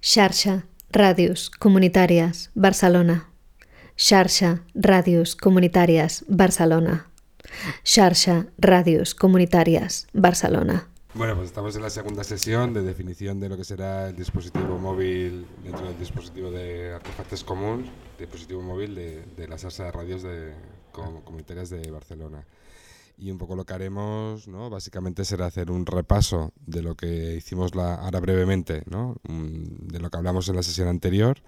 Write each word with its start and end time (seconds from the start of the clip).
Xarxa 0.00 0.64
Ràdios 0.90 1.50
Comunitàries 1.50 2.48
Barcelona. 2.54 3.28
Xarxa 3.96 4.62
Ràdios 4.74 5.36
Comunitàries 5.36 6.24
Barcelona. 6.26 7.04
Xarxa 7.84 8.46
Ràdios 8.58 9.12
Comunitàries 9.14 10.06
Barcelona. 10.14 10.88
Bueno, 11.12 11.36
pues 11.36 11.48
estamos 11.48 11.76
en 11.76 11.82
la 11.82 11.90
segunda 11.90 12.24
sesión 12.24 12.72
de 12.72 12.80
definición 12.80 13.40
de 13.40 13.50
lo 13.50 13.58
que 13.58 13.64
será 13.64 14.08
el 14.08 14.16
dispositivo 14.16 14.78
móvil 14.78 15.44
dentro 15.64 15.84
del 15.84 15.98
dispositivo 15.98 16.50
de 16.50 16.94
artefactos 16.94 17.44
comunes, 17.44 17.90
dispositivo 18.18 18.62
móvil 18.62 18.94
de, 18.94 19.22
de 19.36 19.48
la 19.48 19.58
Xarxa 19.58 19.84
de 19.84 19.92
Radios 19.92 20.22
de, 20.22 20.54
Comunitarias 20.92 21.68
de 21.68 21.90
Barcelona 21.90 22.42
y 23.20 23.30
un 23.30 23.38
poco 23.38 23.54
lo 23.54 23.64
que 23.64 23.74
haremos, 23.74 24.48
¿no? 24.48 24.70
básicamente 24.70 25.24
será 25.24 25.46
hacer 25.46 25.70
un 25.70 25.84
repaso 25.84 26.52
de 26.66 26.82
lo 26.82 26.94
que 26.96 27.36
hicimos 27.36 27.74
la, 27.74 27.96
ahora 27.96 28.18
brevemente, 28.20 28.82
¿no? 28.86 29.16
de 29.24 30.00
lo 30.00 30.10
que 30.10 30.16
hablamos 30.16 30.48
en 30.48 30.56
la 30.56 30.62
sesión 30.62 30.88
anterior, 30.88 31.38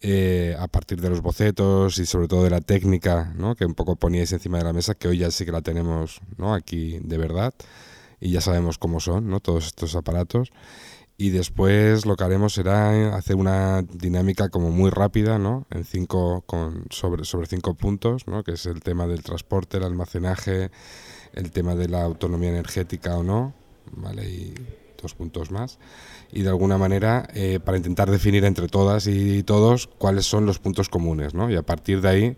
eh, 0.00 0.56
a 0.58 0.68
partir 0.68 1.00
de 1.00 1.10
los 1.10 1.20
bocetos 1.20 1.98
y 1.98 2.06
sobre 2.06 2.28
todo 2.28 2.44
de 2.44 2.50
la 2.50 2.62
técnica 2.62 3.32
¿no? 3.36 3.54
que 3.54 3.66
un 3.66 3.74
poco 3.74 3.96
poníais 3.96 4.32
encima 4.32 4.58
de 4.58 4.64
la 4.64 4.72
mesa, 4.72 4.94
que 4.94 5.08
hoy 5.08 5.18
ya 5.18 5.30
sí 5.30 5.44
que 5.44 5.52
la 5.52 5.62
tenemos 5.62 6.20
¿no? 6.38 6.54
aquí 6.54 6.98
de 7.02 7.18
verdad 7.18 7.54
y 8.18 8.30
ya 8.30 8.40
sabemos 8.40 8.78
cómo 8.78 9.00
son 9.00 9.28
¿no? 9.28 9.40
todos 9.40 9.66
estos 9.66 9.94
aparatos 9.96 10.50
y 11.18 11.30
después 11.30 12.04
lo 12.04 12.16
que 12.16 12.24
haremos 12.24 12.52
será 12.52 13.16
hacer 13.16 13.36
una 13.36 13.82
dinámica 13.82 14.50
como 14.50 14.70
muy 14.70 14.90
rápida, 14.90 15.38
¿no? 15.38 15.66
En 15.70 15.84
cinco, 15.84 16.42
con, 16.46 16.84
sobre, 16.90 17.24
sobre 17.24 17.46
cinco 17.46 17.74
puntos, 17.74 18.26
¿no? 18.26 18.44
Que 18.44 18.52
es 18.52 18.66
el 18.66 18.80
tema 18.82 19.06
del 19.06 19.22
transporte, 19.22 19.78
el 19.78 19.84
almacenaje, 19.84 20.70
el 21.32 21.50
tema 21.52 21.74
de 21.74 21.88
la 21.88 22.02
autonomía 22.02 22.50
energética 22.50 23.16
o 23.16 23.22
no, 23.22 23.54
¿vale? 23.92 24.28
Y 24.28 24.54
dos 25.00 25.14
puntos 25.14 25.50
más. 25.50 25.78
Y 26.32 26.42
de 26.42 26.48
alguna 26.50 26.76
manera, 26.76 27.28
eh, 27.34 27.60
para 27.64 27.78
intentar 27.78 28.10
definir 28.10 28.44
entre 28.44 28.68
todas 28.68 29.06
y 29.06 29.42
todos 29.42 29.86
cuáles 29.86 30.26
son 30.26 30.44
los 30.44 30.58
puntos 30.58 30.90
comunes, 30.90 31.32
¿no? 31.32 31.50
Y 31.50 31.56
a 31.56 31.62
partir 31.62 32.02
de 32.02 32.08
ahí, 32.10 32.36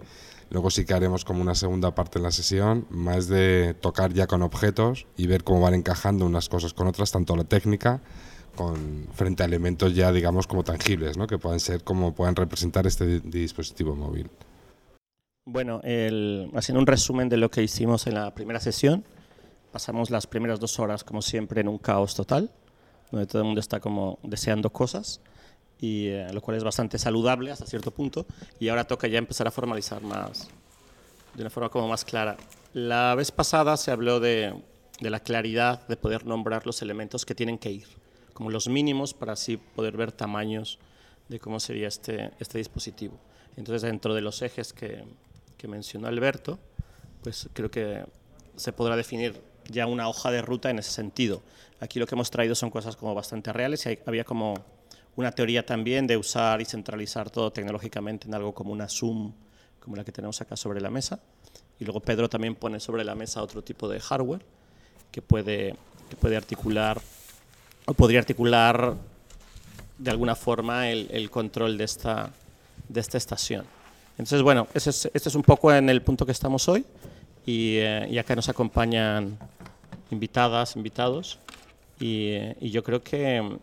luego 0.50 0.70
sí 0.70 0.84
que 0.84 0.94
haremos 0.94 1.24
como 1.24 1.42
una 1.42 1.56
segunda 1.56 1.96
parte 1.96 2.18
en 2.18 2.22
la 2.22 2.30
sesión, 2.30 2.86
más 2.90 3.26
de 3.26 3.74
tocar 3.80 4.12
ya 4.12 4.28
con 4.28 4.42
objetos 4.42 5.08
y 5.16 5.26
ver 5.26 5.42
cómo 5.42 5.60
van 5.62 5.74
encajando 5.74 6.26
unas 6.26 6.48
cosas 6.48 6.74
con 6.74 6.86
otras, 6.86 7.10
tanto 7.10 7.34
la 7.34 7.44
técnica, 7.44 8.02
con, 8.58 9.06
frente 9.14 9.44
a 9.44 9.46
elementos 9.46 9.94
ya, 9.94 10.10
digamos, 10.10 10.48
como 10.48 10.64
tangibles, 10.64 11.16
¿no? 11.16 11.28
que 11.28 11.38
puedan 11.38 11.60
ser 11.60 11.84
como 11.84 12.12
puedan 12.12 12.34
representar 12.34 12.88
este 12.88 13.20
dispositivo 13.20 13.94
móvil. 13.94 14.28
Bueno, 15.44 15.80
el, 15.84 16.50
haciendo 16.56 16.80
un 16.80 16.86
resumen 16.88 17.28
de 17.28 17.36
lo 17.36 17.52
que 17.52 17.62
hicimos 17.62 18.08
en 18.08 18.14
la 18.14 18.34
primera 18.34 18.58
sesión, 18.58 19.04
pasamos 19.70 20.10
las 20.10 20.26
primeras 20.26 20.58
dos 20.58 20.80
horas, 20.80 21.04
como 21.04 21.22
siempre, 21.22 21.60
en 21.60 21.68
un 21.68 21.78
caos 21.78 22.16
total, 22.16 22.50
donde 23.12 23.28
todo 23.28 23.42
el 23.42 23.44
mundo 23.44 23.60
está 23.60 23.78
como 23.78 24.18
deseando 24.24 24.70
cosas, 24.70 25.20
y 25.78 26.08
eh, 26.08 26.26
lo 26.32 26.40
cual 26.40 26.56
es 26.56 26.64
bastante 26.64 26.98
saludable 26.98 27.52
hasta 27.52 27.64
cierto 27.64 27.92
punto, 27.92 28.26
y 28.58 28.70
ahora 28.70 28.88
toca 28.88 29.06
ya 29.06 29.18
empezar 29.18 29.46
a 29.46 29.52
formalizar 29.52 30.02
más, 30.02 30.48
de 31.34 31.42
una 31.42 31.50
forma 31.50 31.68
como 31.68 31.86
más 31.86 32.04
clara. 32.04 32.36
La 32.72 33.14
vez 33.14 33.30
pasada 33.30 33.76
se 33.76 33.92
habló 33.92 34.18
de, 34.18 34.52
de 34.98 35.10
la 35.10 35.20
claridad 35.20 35.86
de 35.86 35.96
poder 35.96 36.26
nombrar 36.26 36.66
los 36.66 36.82
elementos 36.82 37.24
que 37.24 37.36
tienen 37.36 37.56
que 37.56 37.70
ir 37.70 38.07
como 38.38 38.50
los 38.50 38.68
mínimos 38.68 39.14
para 39.14 39.32
así 39.32 39.56
poder 39.56 39.96
ver 39.96 40.12
tamaños 40.12 40.78
de 41.28 41.40
cómo 41.40 41.58
sería 41.58 41.88
este, 41.88 42.30
este 42.38 42.58
dispositivo. 42.58 43.18
Entonces, 43.56 43.82
dentro 43.82 44.14
de 44.14 44.20
los 44.20 44.42
ejes 44.42 44.72
que, 44.72 45.04
mencionó 45.66 46.06
Alberto, 46.06 46.60
pues 47.24 47.48
creo 47.52 47.68
que 47.68 48.04
se 48.54 48.72
podrá 48.72 48.94
definir 48.94 49.42
ya 49.68 49.88
una 49.88 50.08
hoja 50.08 50.30
de 50.30 50.40
ruta 50.40 50.70
en 50.70 50.78
ese 50.78 50.92
sentido. 50.92 51.42
Aquí 51.80 51.98
lo 51.98 52.06
que 52.06 52.14
hemos 52.14 52.30
traído 52.30 52.54
son 52.54 52.70
cosas 52.70 52.94
como 52.94 53.12
bastante 53.12 53.52
reales 53.52 53.84
y 53.86 53.98
había 54.06 54.22
como 54.22 54.54
una 55.16 55.32
teoría 55.32 55.66
también 55.66 56.06
de 56.06 56.16
usar 56.16 56.60
y 56.60 56.64
centralizar 56.64 57.30
todo 57.30 57.50
tecnológicamente 57.50 58.28
en 58.28 58.34
algo 58.34 58.54
como 58.54 58.70
una 58.70 58.88
Zoom, 58.88 59.32
como 59.80 59.96
la 59.96 60.04
que 60.04 60.12
tenemos 60.12 60.40
acá 60.40 60.56
sobre 60.56 60.80
la 60.80 60.90
mesa. 60.90 61.18
Y 61.80 61.84
luego 61.84 61.98
Pedro 61.98 62.28
también 62.28 62.54
pone 62.54 62.78
sobre 62.78 63.02
la 63.02 63.16
mesa 63.16 63.42
otro 63.42 63.64
tipo 63.64 63.88
de 63.88 63.98
hardware 63.98 64.46
que 65.10 65.22
puede, 65.22 65.74
que 66.08 66.14
puede 66.14 66.36
articular 66.36 67.00
podría 67.94 68.20
articular 68.20 68.94
de 69.98 70.10
alguna 70.10 70.34
forma 70.34 70.88
el, 70.90 71.30
control 71.30 71.76
de 71.76 71.84
esta, 71.84 72.30
de 72.88 73.00
esta 73.00 73.18
estación. 73.18 73.64
Entonces, 74.12 74.42
bueno, 74.42 74.68
este 74.74 74.90
es, 74.90 75.10
este 75.12 75.28
es 75.28 75.34
un 75.34 75.42
poco 75.42 75.72
en 75.72 75.88
el 75.88 76.02
punto 76.02 76.26
que 76.26 76.32
estamos 76.32 76.68
hoy 76.68 76.84
y, 77.46 77.76
eh, 77.76 78.18
acá 78.18 78.34
nos 78.34 78.48
acompañan 78.48 79.38
invitadas, 80.10 80.76
invitados 80.76 81.38
y, 82.00 82.28
eh, 82.30 82.56
y, 82.60 82.70
yo 82.70 82.82
creo 82.82 83.02
que, 83.02 83.58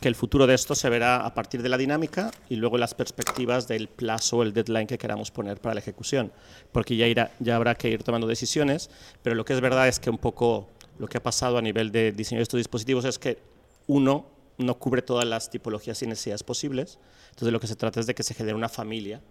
que 0.00 0.08
el 0.08 0.14
futuro 0.14 0.46
de 0.46 0.54
esto 0.54 0.74
se 0.74 0.88
verá 0.88 1.24
a 1.24 1.34
partir 1.34 1.62
de 1.62 1.68
la 1.68 1.76
dinámica 1.76 2.30
y 2.48 2.56
luego 2.56 2.78
las 2.78 2.94
perspectivas 2.94 3.68
del 3.68 3.88
plazo, 3.88 4.42
el 4.42 4.52
deadline 4.52 4.86
que 4.86 4.98
queramos 4.98 5.30
poner 5.30 5.60
para 5.60 5.74
la 5.74 5.80
ejecución, 5.80 6.32
porque 6.72 6.96
ya, 6.96 7.06
irá, 7.06 7.32
ya 7.38 7.56
habrá 7.56 7.74
que 7.74 7.88
ir 7.88 8.02
tomando 8.02 8.26
decisiones, 8.26 8.90
pero 9.22 9.34
lo 9.34 9.44
que 9.44 9.52
es 9.52 9.60
verdad 9.60 9.88
es 9.88 9.98
que 9.98 10.10
un 10.10 10.18
poco 10.18 10.68
lo 10.98 11.08
que 11.08 11.18
ha 11.18 11.22
pasado 11.22 11.58
a 11.58 11.62
nivel 11.62 11.90
de 11.90 12.12
diseño 12.12 12.38
de 12.38 12.44
estos 12.44 12.58
dispositivos 12.58 13.04
es 13.04 13.18
que 13.18 13.38
uno 13.86 14.26
no 14.58 14.78
cubre 14.78 15.02
todas 15.02 15.26
las 15.26 15.50
tipologías 15.50 16.02
y 16.02 16.06
necesidades 16.06 16.42
posibles. 16.42 16.98
Entonces 17.30 17.52
lo 17.52 17.60
que 17.60 17.66
se 17.66 17.76
trata 17.76 18.00
es 18.00 18.06
de 18.06 18.14
que 18.14 18.22
se 18.22 18.34
genere 18.34 18.54
una 18.54 18.68
familia 18.68 19.22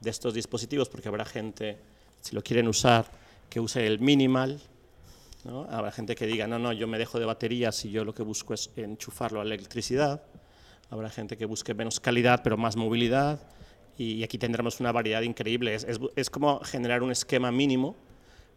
de 0.00 0.10
estos 0.10 0.34
dispositivos, 0.34 0.88
porque 0.88 1.08
habrá 1.08 1.24
gente, 1.24 1.78
si 2.20 2.34
lo 2.34 2.42
quieren 2.42 2.68
usar, 2.68 3.10
que 3.50 3.60
use 3.60 3.86
el 3.86 3.98
minimal, 3.98 4.60
habrá 5.70 5.90
gente 5.92 6.14
que 6.14 6.26
diga, 6.26 6.46
no, 6.46 6.58
no, 6.58 6.72
yo 6.72 6.86
me 6.86 6.98
dejo 6.98 7.18
de 7.18 7.24
baterías 7.24 7.84
y 7.84 7.90
yo 7.90 8.04
lo 8.04 8.14
que 8.14 8.22
busco 8.22 8.54
es 8.54 8.70
enchufarlo 8.76 9.40
a 9.40 9.44
la 9.44 9.54
electricidad, 9.54 10.22
habrá 10.90 11.10
gente 11.10 11.36
que 11.36 11.46
busque 11.46 11.74
menos 11.74 12.00
calidad 12.00 12.40
pero 12.42 12.56
más 12.56 12.76
movilidad, 12.76 13.40
y 13.98 14.22
aquí 14.22 14.36
tendremos 14.38 14.78
una 14.80 14.92
variedad 14.92 15.22
increíble. 15.22 15.74
Es 16.16 16.30
como 16.30 16.60
generar 16.60 17.02
un 17.02 17.10
esquema 17.10 17.50
mínimo 17.50 17.96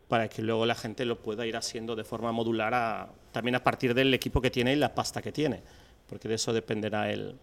para 0.09 0.27
que 0.27 0.41
luego 0.41 0.65
la 0.65 0.75
gente 0.75 1.05
lo 1.05 1.19
pueda 1.21 1.45
ir 1.45 1.55
haciendo 1.55 1.95
de 1.95 2.03
forma 2.03 2.31
modular 2.31 3.09
también 3.31 3.55
a 3.55 3.63
partir 3.63 3.93
del 3.93 4.13
equipo 4.13 4.41
que 4.41 4.49
tiene 4.49 4.73
y 4.73 4.75
la 4.75 4.93
pasta 4.93 5.21
que 5.21 5.31
tiene, 5.31 5.61
porque 6.07 6.27
de 6.27 6.35
eso 6.35 6.51
dependerá 6.51 7.11
el, 7.11 7.35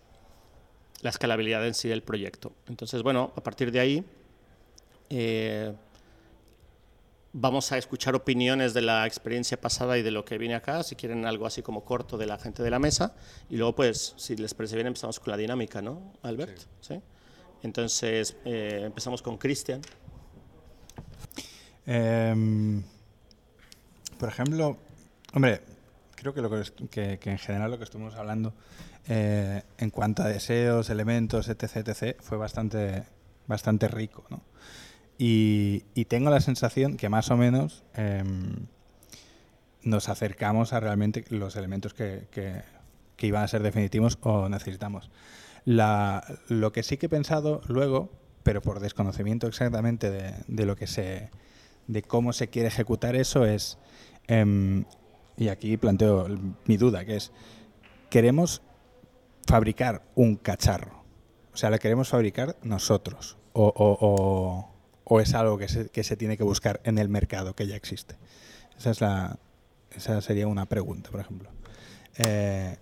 la 1.00 1.10
escalabilidad 1.10 1.66
en 1.66 1.74
sí 1.74 1.88
del 1.88 2.02
proyecto. 2.02 2.52
Entonces, 2.68 3.02
bueno, 3.02 3.32
a 3.36 3.40
partir 3.42 3.70
de 3.70 3.80
ahí 3.80 4.04
eh, 5.08 5.72
vamos 7.32 7.70
a 7.70 7.78
escuchar 7.78 8.16
opiniones 8.16 8.74
de 8.74 8.82
la 8.82 9.06
experiencia 9.06 9.60
pasada 9.60 9.96
y 9.96 10.02
de 10.02 10.10
lo 10.10 10.24
que 10.24 10.36
viene 10.36 10.56
acá, 10.56 10.82
si 10.82 10.96
quieren 10.96 11.24
algo 11.24 11.46
así 11.46 11.62
como 11.62 11.84
corto 11.84 12.18
de 12.18 12.26
la 12.26 12.36
gente 12.36 12.64
de 12.64 12.70
la 12.70 12.80
mesa, 12.80 13.14
y 13.48 13.56
luego 13.56 13.76
pues, 13.76 14.14
si 14.16 14.34
les 14.34 14.54
parece 14.54 14.74
bien, 14.74 14.88
empezamos 14.88 15.20
con 15.20 15.30
la 15.30 15.36
dinámica, 15.36 15.80
¿no, 15.80 16.14
Albert? 16.22 16.58
¿Sí? 16.80 17.00
Entonces, 17.62 18.36
eh, 18.44 18.82
empezamos 18.84 19.22
con 19.22 19.38
Cristian. 19.38 19.80
Em, 21.86 22.82
por 24.18 24.28
ejemplo, 24.28 24.76
hombre, 25.32 25.60
creo 26.16 26.34
que, 26.34 26.42
lo 26.42 26.50
que, 26.90 27.18
en 27.22 27.38
general 27.38 27.70
lo 27.70 27.78
que 27.78 27.84
estuvimos 27.84 28.16
hablando 28.16 28.54
eh, 29.06 29.62
en 29.78 29.90
cuanto 29.90 30.22
a 30.22 30.28
deseos, 30.28 30.90
elementos, 30.90 31.48
etc., 31.48 31.88
etc., 31.88 32.16
fue 32.20 32.38
bastante, 32.38 33.04
bastante 33.46 33.86
rico. 33.88 34.24
¿no? 34.30 34.40
Y, 35.18 35.84
tengo 36.08 36.30
la 36.30 36.40
sensación 36.40 36.96
que 36.96 37.08
más 37.08 37.30
o 37.30 37.36
menos 37.36 37.84
em, 37.94 38.66
nos 39.82 40.08
acercamos 40.08 40.72
a 40.72 40.80
realmente 40.80 41.24
los 41.30 41.56
elementos 41.56 41.94
que, 41.94 42.26
que, 42.30 42.62
iban 43.26 43.42
a 43.42 43.48
ser 43.48 43.62
definitivos 43.62 44.18
o 44.22 44.48
necesitamos. 44.48 45.10
lo 45.64 46.72
que 46.72 46.82
sí 46.82 46.96
que 46.96 47.06
he 47.06 47.08
pensado 47.08 47.60
luego, 47.68 48.10
pero 48.42 48.62
por 48.62 48.80
desconocimiento 48.80 49.46
exactamente 49.46 50.10
de, 50.10 50.34
de 50.46 50.66
lo 50.66 50.76
que 50.76 50.86
se 50.86 51.30
de 51.86 52.02
cómo 52.02 52.32
se 52.32 52.48
quiere 52.48 52.68
ejecutar 52.68 53.16
eso 53.16 53.44
es, 53.44 53.78
em, 54.26 54.84
y 55.36 55.48
aquí 55.48 55.76
planteo 55.76 56.26
mi 56.64 56.76
duda, 56.76 57.04
que 57.04 57.16
es, 57.16 57.32
queremos 58.10 58.62
fabricar 59.46 60.02
un 60.14 60.36
cacharro, 60.36 61.04
o 61.52 61.56
sea, 61.56 61.70
lo 61.70 61.78
queremos 61.78 62.08
fabricar 62.08 62.56
nosotros, 62.62 63.36
o, 63.52 64.70
es 65.20 65.34
algo 65.34 65.56
que 65.56 65.68
se, 65.68 65.88
que 65.88 66.04
se, 66.04 66.16
tiene 66.16 66.36
que 66.36 66.42
buscar 66.42 66.80
en 66.84 66.98
el 66.98 67.08
mercado 67.08 67.54
que 67.54 67.66
ya 67.66 67.76
existe. 67.76 68.16
Esa, 68.76 68.90
es 68.90 69.00
la, 69.00 69.38
esa 69.92 70.20
sería 70.20 70.46
una 70.48 70.66
pregunta, 70.66 71.10
por 71.10 71.20
ejemplo. 71.20 71.48
Eh, 72.18 72.76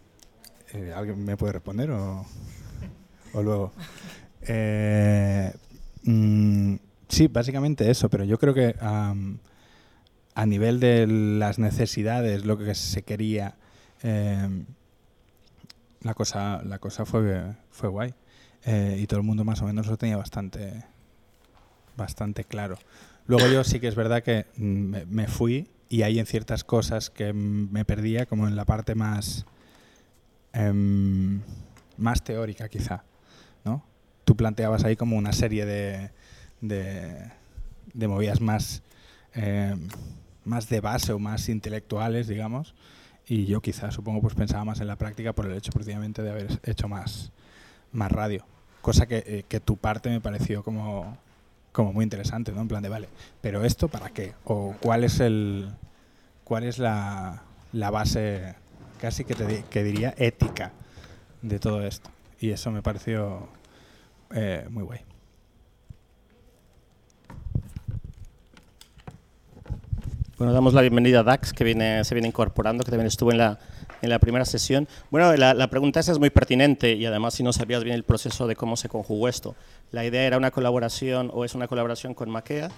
eh, 0.73 0.93
¿Alguien 0.95 1.25
me 1.25 1.37
puede 1.37 1.53
responder 1.53 1.91
o, 1.91 2.25
o 3.35 3.43
luego? 3.43 3.73
Eh, 4.43 5.53
mm, 6.03 6.75
Sí, 7.09 7.29
básicamente 7.29 7.91
eso, 7.91 8.09
pero 8.09 8.25
yo 8.25 8.39
creo 8.39 8.55
que 8.55 8.75
a 8.81 10.47
nivel 10.47 10.81
de 10.81 11.07
las 11.07 11.59
necesidades, 11.59 12.45
lo 12.45 12.59
que 12.59 12.75
se 12.75 13.03
quería, 13.03 13.57
em, 14.03 14.67
la 16.01 16.15
cosa, 16.15 16.63
la 16.65 16.79
cosa 16.79 17.05
fue, 17.07 17.55
fue 17.71 17.89
guay. 17.89 18.15
Eh, 18.67 18.99
y 19.01 19.07
todo 19.07 19.21
el 19.21 19.27
mundo 19.27 19.45
más 19.45 19.61
o 19.63 19.67
menos 19.67 19.87
lo 19.87 19.97
tenía 19.97 20.17
bastante, 20.17 20.85
bastante 21.97 22.45
claro. 22.45 22.79
Luego 23.27 23.47
yo 23.49 23.63
sí 23.65 23.79
que 23.79 23.89
es 23.89 23.95
verdad 23.95 24.23
que 24.23 24.47
me, 24.57 25.27
fui 25.27 25.69
y 25.89 26.03
hay 26.03 26.19
en 26.19 26.27
ciertas 26.27 26.65
cosas 26.65 27.11
que 27.11 27.33
me 27.33 27.85
perdía, 27.85 28.27
como 28.27 28.49
en 28.49 28.57
la 28.57 28.65
parte 28.65 28.95
más... 28.95 29.47
Em, 30.53 31.41
más 31.97 32.25
teórica 32.25 32.69
quizá, 32.69 33.05
¿no? 33.65 33.85
Tú 34.25 34.37
planteabas 34.37 34.85
ahí 34.85 34.97
como 34.97 35.17
una 35.17 35.33
serie 35.33 35.65
de, 35.65 36.11
de, 36.69 38.09
movidas 38.09 38.41
más, 38.41 38.83
eh, 39.35 39.75
más 40.45 40.69
de 40.69 40.81
base 40.81 41.13
o 41.13 41.19
más 41.19 41.49
intelectuales, 41.49 42.27
digamos, 42.27 42.75
y 43.27 43.47
yo 43.47 43.61
quizá, 43.61 43.91
supongo, 43.91 44.21
pues 44.21 44.35
pensaba 44.35 44.65
más 44.65 44.81
en 44.81 44.87
la 44.87 44.97
práctica 44.97 45.33
por 45.33 45.47
el 45.47 45.57
hecho 45.57 45.73
precisamente 45.73 46.23
de 46.23 46.31
haber 46.31 46.61
hecho 46.65 46.89
más, 46.89 47.33
más 47.93 48.13
radio. 48.13 48.45
Cosa 48.83 49.07
que, 49.07 49.25
eh, 49.27 49.45
que 49.49 49.61
tu 49.61 49.77
parte 49.77 50.11
me 50.11 50.21
pareció 50.21 50.63
como, 50.63 51.17
como 51.73 51.93
muy 51.93 52.03
interesante, 52.03 52.53
¿no? 52.53 52.61
En 52.61 52.69
plan 52.69 52.83
de, 52.83 52.91
vale, 52.91 53.09
pero 53.41 53.65
esto 53.65 53.89
para 53.89 54.11
qué? 54.11 54.35
O 54.45 54.75
cuál 54.81 55.05
es 55.05 55.21
el 55.21 55.71
cuál 56.45 56.65
es 56.65 56.79
la, 56.79 57.43
la 57.73 57.91
base 57.91 58.55
casi 59.01 59.25
que, 59.25 59.35
te, 59.35 59.65
que 59.71 59.83
diría 59.83 60.15
ética 60.19 60.73
de 61.41 61.59
todo 61.59 61.83
esto. 61.83 62.11
Y 62.39 62.51
eso 62.51 62.71
me 62.71 62.83
pareció 62.83 63.49
eh, 64.35 64.67
muy 64.71 64.83
guay. 64.83 65.01
Bueno, 70.37 70.53
damos 70.53 70.75
la 70.75 70.81
bienvenida 70.81 71.21
a 71.21 71.23
Dax, 71.23 71.53
que 71.53 71.63
viene, 71.63 72.03
se 72.03 72.13
viene 72.13 72.27
incorporando, 72.27 72.83
que 72.83 72.91
también 72.91 73.07
estuvo 73.07 73.31
en 73.31 73.39
la, 73.39 73.61
en 74.03 74.11
la 74.11 74.19
primera 74.19 74.45
sesión. 74.45 74.89
Bueno, 75.09 75.33
la, 75.37 75.55
la 75.55 75.71
pregunta 75.71 76.01
esa 76.01 76.11
es 76.11 76.19
muy 76.19 76.31
pertinente 76.31 76.95
y 76.95 77.07
además 77.07 77.35
si 77.35 77.45
no 77.45 77.53
sabías 77.53 77.85
bien 77.85 77.95
el 77.95 78.03
proceso 78.03 78.49
de 78.49 78.57
cómo 78.57 78.77
se 78.77 78.89
conjugó 78.89 79.29
esto. 79.29 79.55
La 79.93 80.05
idea 80.05 80.25
era 80.25 80.37
una 80.37 80.51
colaboración 80.51 81.31
o 81.33 81.45
es 81.45 81.55
una 81.55 81.69
colaboración 81.69 82.15
con 82.15 82.31
Maquea 82.31 82.69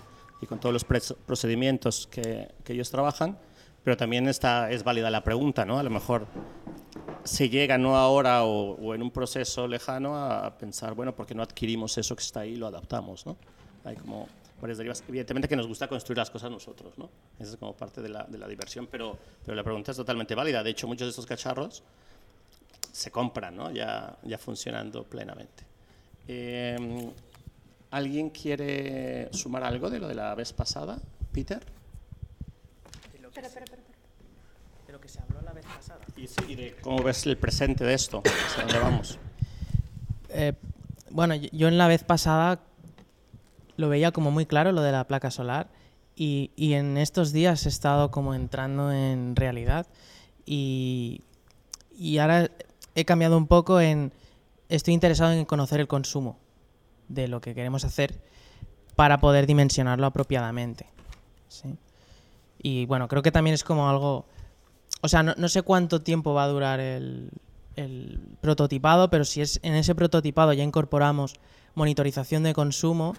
y 0.42 0.46
con 0.46 0.58
todos 0.58 0.74
los 0.74 0.84
procedimientos 0.84 2.06
que, 2.08 2.46
que 2.62 2.74
ellos 2.74 2.90
trabajan, 2.90 3.38
pero 3.82 3.96
también 3.96 4.28
está, 4.28 4.70
es 4.70 4.84
válida 4.84 5.08
la 5.08 5.24
pregunta, 5.24 5.64
¿no? 5.64 5.78
A 5.78 5.82
lo 5.82 5.88
mejor 5.88 6.26
se 7.24 7.48
llega 7.48 7.78
no 7.78 7.96
ahora 7.96 8.44
o, 8.44 8.72
o 8.74 8.94
en 8.94 9.00
un 9.00 9.10
proceso 9.10 9.66
lejano 9.66 10.14
a 10.14 10.58
pensar, 10.58 10.92
bueno, 10.92 11.16
¿por 11.16 11.24
qué 11.24 11.34
no 11.34 11.42
adquirimos 11.42 11.96
eso 11.96 12.14
que 12.14 12.22
está 12.22 12.40
ahí 12.40 12.52
y 12.52 12.56
lo 12.56 12.66
adaptamos, 12.66 13.24
¿no? 13.24 13.38
Hay 13.82 13.96
como 13.96 14.28
varias 14.60 14.78
derivas. 14.78 15.04
Evidentemente 15.08 15.48
que 15.48 15.56
nos 15.56 15.66
gusta 15.66 15.88
construir 15.88 16.18
las 16.18 16.30
cosas 16.30 16.50
nosotros, 16.50 16.96
¿no? 16.98 17.10
Esa 17.38 17.52
es 17.52 17.56
como 17.56 17.74
parte 17.74 18.00
de 18.02 18.08
la, 18.08 18.24
de 18.24 18.38
la 18.38 18.48
diversión, 18.48 18.86
pero, 18.90 19.18
pero 19.44 19.54
la 19.54 19.62
pregunta 19.62 19.90
es 19.90 19.96
totalmente 19.96 20.34
válida. 20.34 20.62
De 20.62 20.70
hecho, 20.70 20.86
muchos 20.86 21.06
de 21.06 21.10
estos 21.10 21.26
cacharros 21.26 21.82
se 22.92 23.10
compran, 23.10 23.56
¿no? 23.56 23.70
Ya, 23.70 24.16
ya 24.22 24.38
funcionando 24.38 25.04
plenamente. 25.04 25.64
Eh, 26.28 27.10
¿Alguien 27.90 28.30
quiere 28.30 29.28
sumar 29.32 29.62
algo 29.62 29.90
de 29.90 29.98
lo 29.98 30.08
de 30.08 30.14
la 30.14 30.34
vez 30.34 30.52
pasada? 30.52 30.98
¿Peter? 31.32 31.62
De 33.12 33.18
lo 33.20 33.30
que 35.00 35.08
se 35.08 35.20
habló 35.20 35.42
la 35.42 35.52
vez 35.52 35.66
pasada. 35.66 36.00
Y, 36.16 36.26
sí, 36.26 36.40
y 36.48 36.54
de 36.54 36.76
cómo 36.76 37.02
ves 37.02 37.26
el 37.26 37.36
presente 37.36 37.84
de 37.84 37.94
esto, 37.94 38.22
hacia 38.24 38.64
dónde 38.64 38.78
vamos. 38.78 39.18
Eh, 40.30 40.54
bueno, 41.10 41.34
yo 41.34 41.68
en 41.68 41.78
la 41.78 41.86
vez 41.88 42.02
pasada 42.02 42.60
lo 43.76 43.88
veía 43.88 44.12
como 44.12 44.30
muy 44.30 44.46
claro 44.46 44.72
lo 44.72 44.82
de 44.82 44.92
la 44.92 45.06
placa 45.06 45.30
solar 45.30 45.68
y, 46.14 46.50
y 46.56 46.74
en 46.74 46.96
estos 46.96 47.32
días 47.32 47.66
he 47.66 47.68
estado 47.68 48.10
como 48.10 48.34
entrando 48.34 48.92
en 48.92 49.36
realidad 49.36 49.86
y, 50.44 51.22
y 51.96 52.18
ahora 52.18 52.50
he 52.94 53.04
cambiado 53.04 53.36
un 53.36 53.46
poco 53.46 53.80
en 53.80 54.12
estoy 54.68 54.94
interesado 54.94 55.32
en 55.32 55.44
conocer 55.44 55.80
el 55.80 55.88
consumo 55.88 56.38
de 57.08 57.28
lo 57.28 57.40
que 57.40 57.54
queremos 57.54 57.84
hacer 57.84 58.20
para 58.96 59.18
poder 59.18 59.46
dimensionarlo 59.46 60.06
apropiadamente. 60.06 60.86
¿sí? 61.48 61.76
Y 62.62 62.86
bueno, 62.86 63.08
creo 63.08 63.22
que 63.22 63.30
también 63.30 63.54
es 63.54 63.62
como 63.62 63.88
algo 63.88 64.26
o 65.02 65.08
sea, 65.08 65.22
no, 65.22 65.34
no 65.36 65.48
sé 65.48 65.62
cuánto 65.62 66.02
tiempo 66.02 66.34
va 66.34 66.44
a 66.44 66.48
durar 66.48 66.80
el, 66.80 67.30
el 67.76 68.20
prototipado, 68.40 69.10
pero 69.10 69.24
si 69.24 69.40
es 69.40 69.60
en 69.62 69.74
ese 69.74 69.94
prototipado 69.94 70.52
ya 70.52 70.64
incorporamos 70.64 71.34
monitorización 71.74 72.42
de 72.42 72.54
consumo, 72.54 73.14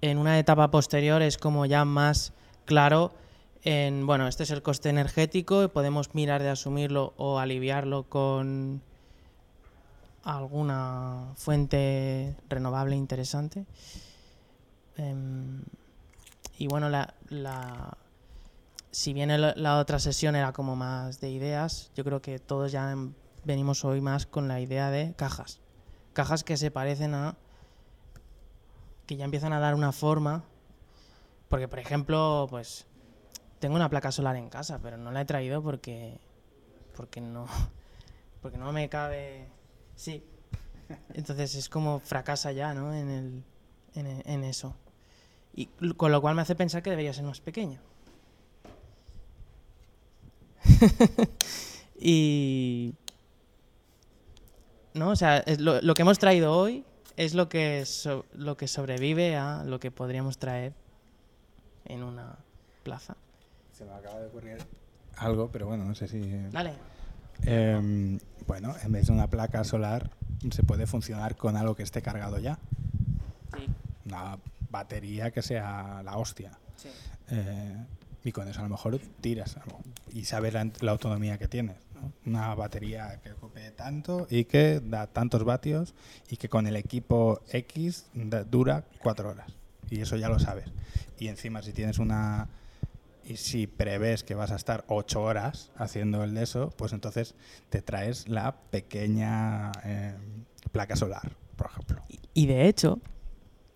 en 0.00 0.18
una 0.18 0.38
etapa 0.38 0.70
posterior 0.70 1.22
es 1.22 1.38
como 1.38 1.66
ya 1.66 1.84
más 1.84 2.32
claro 2.64 3.12
en, 3.62 4.06
bueno, 4.06 4.26
este 4.26 4.44
es 4.44 4.50
el 4.50 4.62
coste 4.62 4.88
energético 4.88 5.62
y 5.62 5.68
podemos 5.68 6.14
mirar 6.14 6.42
de 6.42 6.48
asumirlo 6.48 7.12
o 7.16 7.38
aliviarlo 7.38 8.04
con 8.04 8.82
alguna 10.24 11.32
fuente 11.36 12.36
renovable 12.48 12.96
interesante. 12.96 13.66
Em, 14.96 15.62
y 16.58 16.66
bueno, 16.68 16.88
la, 16.88 17.14
la, 17.28 17.96
si 18.90 19.12
bien 19.12 19.30
la 19.40 19.78
otra 19.78 19.98
sesión 19.98 20.36
era 20.36 20.52
como 20.52 20.76
más 20.76 21.20
de 21.20 21.30
ideas, 21.30 21.90
yo 21.94 22.04
creo 22.04 22.22
que 22.22 22.38
todos 22.38 22.72
ya 22.72 22.94
venimos 23.44 23.84
hoy 23.84 24.00
más 24.00 24.26
con 24.26 24.48
la 24.48 24.60
idea 24.60 24.90
de 24.90 25.14
cajas. 25.14 25.60
Cajas 26.12 26.44
que 26.44 26.56
se 26.56 26.70
parecen 26.70 27.14
a... 27.14 27.36
que 29.10 29.16
ya 29.16 29.24
empiezan 29.24 29.52
a 29.52 29.58
dar 29.58 29.74
una 29.74 29.90
forma. 29.90 30.44
Porque, 31.48 31.66
por 31.66 31.80
ejemplo, 31.80 32.46
pues 32.48 32.86
tengo 33.58 33.74
una 33.74 33.90
placa 33.90 34.12
solar 34.12 34.36
en 34.36 34.48
casa, 34.48 34.78
pero 34.80 34.96
no 34.98 35.10
la 35.10 35.22
he 35.22 35.24
traído 35.24 35.60
porque... 35.64 36.20
porque 36.94 37.20
no... 37.20 37.46
porque 38.40 38.56
no 38.56 38.70
me 38.70 38.88
cabe... 38.88 39.48
Sí. 39.96 40.22
Entonces 41.12 41.56
es 41.56 41.68
como 41.68 41.98
fracasa 41.98 42.52
ya, 42.52 42.72
¿no? 42.72 42.94
En, 42.94 43.10
el, 43.10 43.44
en, 43.94 44.22
en 44.24 44.44
eso. 44.44 44.76
Y 45.54 45.66
con 45.96 46.12
lo 46.12 46.20
cual 46.20 46.36
me 46.36 46.42
hace 46.42 46.54
pensar 46.54 46.80
que 46.80 46.90
debería 46.90 47.12
ser 47.12 47.24
más 47.24 47.40
pequeño. 47.40 47.80
y. 51.98 52.94
¿No? 54.94 55.10
O 55.10 55.16
sea, 55.16 55.44
lo, 55.58 55.80
lo 55.80 55.94
que 55.94 56.02
hemos 56.02 56.20
traído 56.20 56.56
hoy 56.56 56.84
es 57.16 57.34
lo 57.34 57.48
que, 57.48 57.84
so- 57.86 58.24
lo 58.34 58.56
que 58.56 58.68
sobrevive 58.68 59.36
a 59.36 59.64
lo 59.64 59.80
que 59.80 59.90
podríamos 59.90 60.38
traer 60.38 60.74
en 61.84 62.02
una 62.02 62.36
plaza. 62.82 63.16
Se 63.72 63.84
me 63.84 63.92
acaba 63.92 64.20
de 64.20 64.26
ocurrir 64.26 64.58
algo, 65.16 65.50
pero 65.50 65.66
bueno, 65.66 65.84
no 65.84 65.94
sé 65.94 66.08
si... 66.08 66.20
Dale. 66.50 66.74
Em, 67.42 68.18
bueno, 68.46 68.74
en 68.82 68.92
vez 68.92 69.06
de 69.06 69.12
una 69.12 69.28
placa 69.28 69.64
solar, 69.64 70.10
se 70.50 70.62
puede 70.62 70.86
funcionar 70.86 71.36
con 71.36 71.56
algo 71.56 71.74
que 71.74 71.82
esté 71.82 72.02
cargado 72.02 72.38
ya. 72.38 72.58
Sí, 73.56 73.66
Una 74.06 74.38
batería 74.70 75.30
que 75.30 75.42
sea 75.42 76.02
la 76.04 76.16
hostia. 76.16 76.52
sí. 76.76 76.88
Eh, 77.30 77.76
y 78.22 78.32
con 78.32 78.46
eso 78.48 78.60
a 78.60 78.64
lo 78.64 78.68
mejor 78.68 78.98
tiras 79.22 79.56
algo 79.56 79.80
y 80.12 80.24
sabes 80.26 80.52
la, 80.52 80.68
la 80.80 80.90
autonomía 80.92 81.38
que 81.38 81.48
tienes. 81.48 81.76
Una 82.26 82.54
batería 82.54 83.20
que 83.22 83.32
ocupe 83.32 83.70
tanto 83.72 84.26
y 84.30 84.44
que 84.44 84.80
da 84.82 85.06
tantos 85.06 85.44
vatios 85.44 85.94
y 86.28 86.36
que 86.36 86.48
con 86.48 86.66
el 86.66 86.76
equipo 86.76 87.40
X 87.50 88.06
dura 88.50 88.84
cuatro 89.02 89.30
horas. 89.30 89.52
Y 89.90 90.00
eso 90.00 90.16
ya 90.16 90.28
lo 90.28 90.38
sabes. 90.38 90.66
Y 91.18 91.28
encima 91.28 91.62
si 91.62 91.72
tienes 91.72 91.98
una... 91.98 92.48
Y 93.24 93.36
si 93.36 93.66
prevés 93.66 94.24
que 94.24 94.34
vas 94.34 94.50
a 94.50 94.56
estar 94.56 94.84
ocho 94.88 95.22
horas 95.22 95.70
haciendo 95.76 96.24
el 96.24 96.34
de 96.34 96.42
eso, 96.42 96.70
pues 96.76 96.92
entonces 96.92 97.34
te 97.68 97.80
traes 97.80 98.28
la 98.28 98.56
pequeña 98.70 99.70
eh, 99.84 100.14
placa 100.72 100.96
solar, 100.96 101.36
por 101.54 101.68
ejemplo. 101.68 102.02
Y 102.34 102.46
de 102.46 102.66
hecho, 102.66 102.98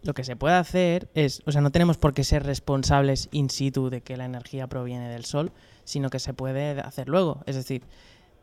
lo 0.03 0.13
que 0.13 0.25
se 0.25 0.37
puede 0.37 0.55
hacer 0.55 1.09
es, 1.15 1.43
o 1.47 1.53
sea, 1.53 1.61
no 1.61 1.71
tenemos 1.71 1.99
por 1.99 2.15
qué 2.15 2.25
ser 2.25 2.45
responsables 2.45 3.29
in 3.33 3.49
situ 3.49 3.91
de 3.91 4.01
que 4.01 4.17
la 4.17 4.25
energía 4.25 4.67
proviene 4.67 5.09
del 5.09 5.25
sol, 5.25 5.53
sino 5.85 6.11
que 6.11 6.19
se 6.19 6.35
puede 6.35 6.81
hacer 6.81 7.09
luego. 7.09 7.43
Es 7.47 7.57
decir, 7.57 7.83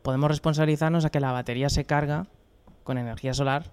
podemos 0.02 0.30
responsabilizarnos 0.30 1.04
a 1.04 1.10
que 1.10 1.20
la 1.20 1.32
batería 1.32 1.68
se 1.68 1.84
carga 1.84 2.26
con 2.84 2.98
energía 2.98 3.34
solar. 3.34 3.70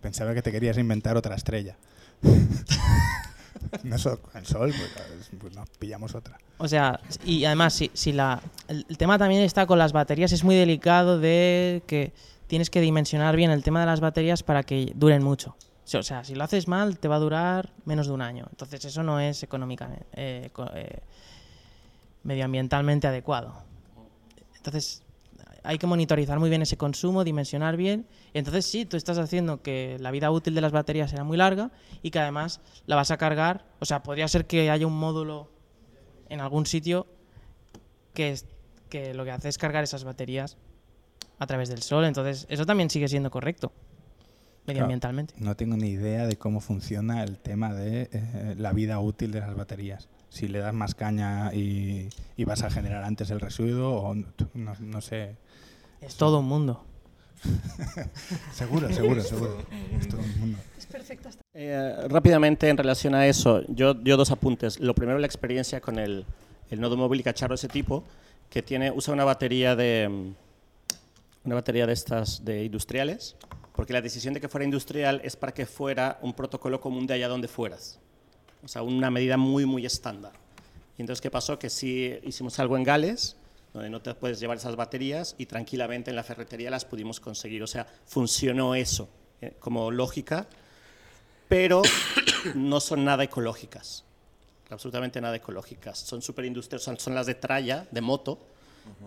Pensaba 0.00 0.34
que 0.34 0.42
te 0.42 0.52
querías 0.52 0.78
inventar 0.78 1.16
otra 1.16 1.34
estrella. 1.36 1.76
no 3.84 3.96
con 3.96 4.36
el 4.36 4.46
sol, 4.46 4.72
pues, 4.76 5.30
pues 5.38 5.56
nos 5.56 5.68
pillamos 5.78 6.14
otra. 6.14 6.38
O 6.58 6.68
sea, 6.68 7.00
y 7.24 7.44
además, 7.44 7.74
si, 7.74 7.90
si 7.94 8.12
la, 8.12 8.42
el, 8.68 8.84
el 8.88 8.98
tema 8.98 9.18
también 9.18 9.42
está 9.42 9.66
con 9.66 9.78
las 9.78 9.92
baterías, 9.92 10.32
es 10.32 10.44
muy 10.44 10.56
delicado 10.56 11.18
de 11.18 11.82
que 11.86 12.12
tienes 12.46 12.70
que 12.70 12.80
dimensionar 12.80 13.36
bien 13.36 13.50
el 13.50 13.62
tema 13.62 13.80
de 13.80 13.86
las 13.86 14.00
baterías 14.00 14.42
para 14.42 14.62
que 14.62 14.92
duren 14.94 15.22
mucho. 15.22 15.56
O 15.94 16.02
sea, 16.02 16.24
si 16.24 16.34
lo 16.34 16.44
haces 16.44 16.68
mal, 16.68 16.98
te 16.98 17.08
va 17.08 17.16
a 17.16 17.18
durar 17.18 17.72
menos 17.84 18.06
de 18.06 18.12
un 18.12 18.22
año. 18.22 18.46
Entonces, 18.50 18.84
eso 18.84 19.02
no 19.02 19.20
es 19.20 19.42
económicamente, 19.42 20.06
eh, 20.12 20.50
eh, 20.74 20.98
medioambientalmente 22.22 23.06
adecuado. 23.06 23.54
Entonces, 24.56 25.02
hay 25.64 25.78
que 25.78 25.86
monitorizar 25.86 26.38
muy 26.38 26.50
bien 26.50 26.62
ese 26.62 26.76
consumo, 26.76 27.24
dimensionar 27.24 27.76
bien. 27.76 28.06
Y 28.34 28.38
entonces, 28.38 28.66
sí, 28.66 28.84
tú 28.84 28.96
estás 28.96 29.18
haciendo 29.18 29.62
que 29.62 29.96
la 30.00 30.10
vida 30.10 30.30
útil 30.30 30.54
de 30.54 30.60
las 30.60 30.72
baterías 30.72 31.10
sea 31.10 31.24
muy 31.24 31.36
larga 31.36 31.70
y 32.02 32.10
que 32.10 32.18
además 32.18 32.60
la 32.86 32.96
vas 32.96 33.10
a 33.10 33.16
cargar. 33.16 33.64
O 33.80 33.84
sea, 33.84 34.02
podría 34.02 34.26
ser 34.28 34.46
que 34.46 34.70
haya 34.70 34.86
un 34.86 34.98
módulo 34.98 35.50
en 36.28 36.40
algún 36.40 36.66
sitio 36.66 37.06
que, 38.14 38.36
que 38.88 39.14
lo 39.14 39.24
que 39.24 39.30
hace 39.30 39.48
es 39.48 39.58
cargar 39.58 39.84
esas 39.84 40.04
baterías 40.04 40.56
a 41.38 41.46
través 41.46 41.68
del 41.68 41.82
sol. 41.82 42.04
Entonces, 42.04 42.46
eso 42.48 42.66
también 42.66 42.90
sigue 42.90 43.08
siendo 43.08 43.30
correcto 43.30 43.72
medioambientalmente. 44.66 45.34
No 45.38 45.56
tengo 45.56 45.76
ni 45.76 45.88
idea 45.88 46.26
de 46.26 46.36
cómo 46.36 46.60
funciona 46.60 47.24
el 47.24 47.38
tema 47.38 47.74
de 47.74 48.08
eh, 48.12 48.54
la 48.56 48.72
vida 48.72 49.00
útil 49.00 49.32
de 49.32 49.40
las 49.40 49.54
baterías. 49.54 50.08
Si 50.28 50.48
le 50.48 50.60
das 50.60 50.72
más 50.72 50.94
caña 50.94 51.52
y, 51.52 52.08
y 52.36 52.44
vas 52.44 52.62
a 52.62 52.70
generar 52.70 53.04
antes 53.04 53.30
el 53.30 53.40
residuo 53.40 54.02
o 54.02 54.14
no 54.54 55.00
sé. 55.00 55.36
Es 56.02 56.16
todo 56.16 56.40
un 56.40 56.46
mundo. 56.46 56.84
seguro, 58.52 58.92
seguro, 58.92 59.22
seguro. 59.22 59.58
Eh, 61.54 61.96
rápidamente 62.08 62.68
en 62.68 62.76
relación 62.76 63.14
a 63.14 63.26
eso, 63.26 63.62
yo, 63.68 64.00
yo 64.02 64.16
dos 64.16 64.30
apuntes. 64.30 64.78
Lo 64.80 64.94
primero, 64.94 65.18
la 65.18 65.26
experiencia 65.26 65.80
con 65.80 65.98
el, 65.98 66.24
el 66.70 66.80
nodo 66.80 66.96
móvil 66.96 67.20
y 67.20 67.22
cacharro 67.22 67.52
de 67.52 67.56
ese 67.56 67.68
tipo, 67.68 68.04
que 68.50 68.62
tiene, 68.62 68.90
usa 68.90 69.14
una 69.14 69.24
batería 69.24 69.74
de 69.74 70.08
mm, 70.08 70.34
una 71.44 71.56
batería 71.56 71.86
de 71.86 71.92
estas 71.92 72.44
de 72.44 72.64
industriales, 72.64 73.36
porque 73.74 73.92
la 73.92 74.00
decisión 74.00 74.34
de 74.34 74.40
que 74.40 74.48
fuera 74.48 74.64
industrial 74.64 75.20
es 75.24 75.36
para 75.36 75.52
que 75.52 75.66
fuera 75.66 76.18
un 76.22 76.34
protocolo 76.34 76.80
común 76.80 77.06
de 77.06 77.14
allá 77.14 77.28
donde 77.28 77.48
fueras. 77.48 77.98
O 78.62 78.68
sea, 78.68 78.82
una 78.82 79.10
medida 79.10 79.36
muy, 79.36 79.66
muy 79.66 79.84
estándar. 79.84 80.32
Y 80.96 81.02
entonces, 81.02 81.20
¿qué 81.20 81.30
pasó? 81.30 81.58
Que 81.58 81.70
sí 81.70 82.14
hicimos 82.22 82.58
algo 82.58 82.76
en 82.76 82.84
Gales, 82.84 83.36
donde 83.72 83.90
no 83.90 84.02
te 84.02 84.14
puedes 84.14 84.38
llevar 84.38 84.58
esas 84.58 84.76
baterías 84.76 85.34
y 85.38 85.46
tranquilamente 85.46 86.10
en 86.10 86.16
la 86.16 86.22
ferretería 86.22 86.70
las 86.70 86.84
pudimos 86.84 87.20
conseguir. 87.20 87.62
O 87.62 87.66
sea, 87.66 87.86
funcionó 88.06 88.74
eso 88.74 89.08
eh, 89.40 89.56
como 89.58 89.90
lógica, 89.90 90.46
pero 91.48 91.82
no 92.54 92.80
son 92.80 93.04
nada 93.04 93.24
ecológicas. 93.24 94.04
Absolutamente 94.70 95.20
nada 95.20 95.36
ecológicas. 95.36 95.98
Son 95.98 96.22
súper 96.22 96.44
industriales, 96.46 96.84
son, 96.98 97.14
las 97.14 97.26
de 97.26 97.34
tralla, 97.34 97.86
de 97.90 98.00
moto, 98.00 98.46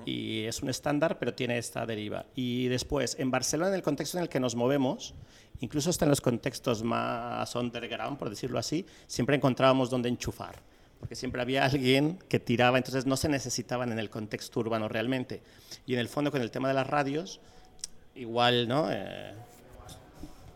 y 0.06 0.44
es 0.44 0.62
un 0.62 0.70
estándar, 0.70 1.20
pero 1.20 1.34
tiene 1.34 1.58
esta 1.58 1.86
deriva. 1.86 2.26
Y 2.36 2.68
después, 2.68 3.18
en 3.20 3.32
Barcelona, 3.32 3.70
en 3.70 3.76
el 3.76 3.82
contexto 3.82 4.18
en 4.18 4.24
el 4.24 4.30
que 4.30 4.40
nos 4.40 4.56
movemos, 4.56 5.16
incluso 5.60 5.90
hasta 5.90 6.06
en 6.06 6.10
los 6.10 6.22
contextos 6.22 6.84
más 6.84 7.56
underground, 7.56 8.18
por 8.18 8.30
decirlo 8.30 8.60
así, 8.60 8.86
siempre 9.08 9.36
encontrábamos 9.36 9.90
dónde 9.90 10.08
enchufar, 10.10 10.62
porque 11.06 11.16
siempre 11.16 11.40
había 11.40 11.64
alguien 11.64 12.18
que 12.28 12.40
tiraba, 12.40 12.80
entonces 12.80 13.06
no 13.06 13.16
se 13.16 13.30
necesitaban 13.30 13.92
en 13.92 14.00
el 14.00 14.10
contexto 14.10 14.60
urbano 14.60 14.88
realmente. 14.88 15.44
Y 15.86 15.94
en 15.94 16.00
el 16.00 16.10
fondo, 16.10 16.32
con 16.32 16.42
el 16.42 16.50
tema 16.50 16.68
de 16.68 16.74
las 16.74 16.88
radios, 16.88 17.42
igual, 18.16 18.68
¿no? 18.68 18.92
Eh, 18.92 19.36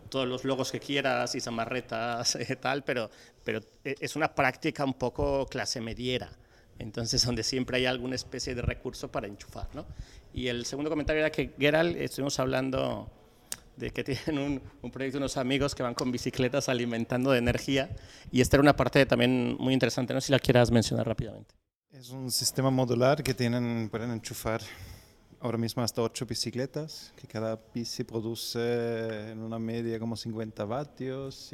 todos 0.10 0.28
los 0.28 0.46
logos 0.46 0.72
que 0.72 0.80
quieras 0.80 1.36
y 1.36 1.40
zamarretas 1.40 2.36
y 2.36 2.56
tal, 2.60 2.84
pero, 2.84 3.12
pero 3.44 3.60
es 3.84 4.16
una 4.16 4.34
práctica 4.34 4.84
un 4.84 4.96
poco 4.96 5.46
clase 5.46 5.82
mediera 5.82 6.32
entonces 6.80 7.26
donde 7.26 7.44
siempre 7.44 7.78
hay 7.78 7.86
alguna 7.86 8.16
especie 8.16 8.56
de 8.56 8.62
recurso 8.62 9.12
para 9.12 9.28
enchufar. 9.28 9.68
¿no? 9.74 9.86
Y 10.34 10.48
el 10.48 10.66
segundo 10.66 10.90
comentario 10.90 11.20
era 11.20 11.30
que 11.30 11.52
Gerald, 11.60 11.98
estuvimos 11.98 12.40
hablando 12.40 13.12
de 13.80 13.92
que 13.92 14.04
tienen 14.04 14.38
un, 14.38 14.62
un, 14.82 14.92
proyecto 14.92 15.18
unos 15.18 15.38
amigos 15.38 15.74
que 15.74 15.82
van 15.82 15.94
con 15.94 16.12
bicicletas 16.12 16.70
alimentando 16.70 17.32
de 17.32 17.40
energía. 17.40 17.90
Y 18.32 18.42
esta 18.42 18.58
era 18.58 18.62
una 18.62 18.76
parte 18.76 19.06
también 19.06 19.56
muy 19.60 19.74
interesante, 19.74 20.14
no 20.14 20.22
sé 20.22 20.28
si 20.28 20.32
la 20.32 20.40
quieras 20.40 20.70
mencionar 20.70 21.08
rápidamente. 21.08 21.56
Es 21.92 22.12
un 22.12 22.30
sistema 22.30 22.70
modular 22.70 23.24
que 23.24 23.34
tienen, 23.34 23.90
pueden 23.90 24.12
enchufar 24.12 24.62
ahora 25.40 25.58
mismo 25.58 25.82
hasta 25.82 26.02
8 26.02 26.26
bicicletas, 26.26 27.14
que 27.16 27.28
cada 27.28 27.60
bici 27.74 28.04
produce 28.04 29.32
en 29.32 29.40
una 29.40 29.58
media 29.58 29.98
como 29.98 30.16
50 30.16 30.66
vatios, 30.66 31.52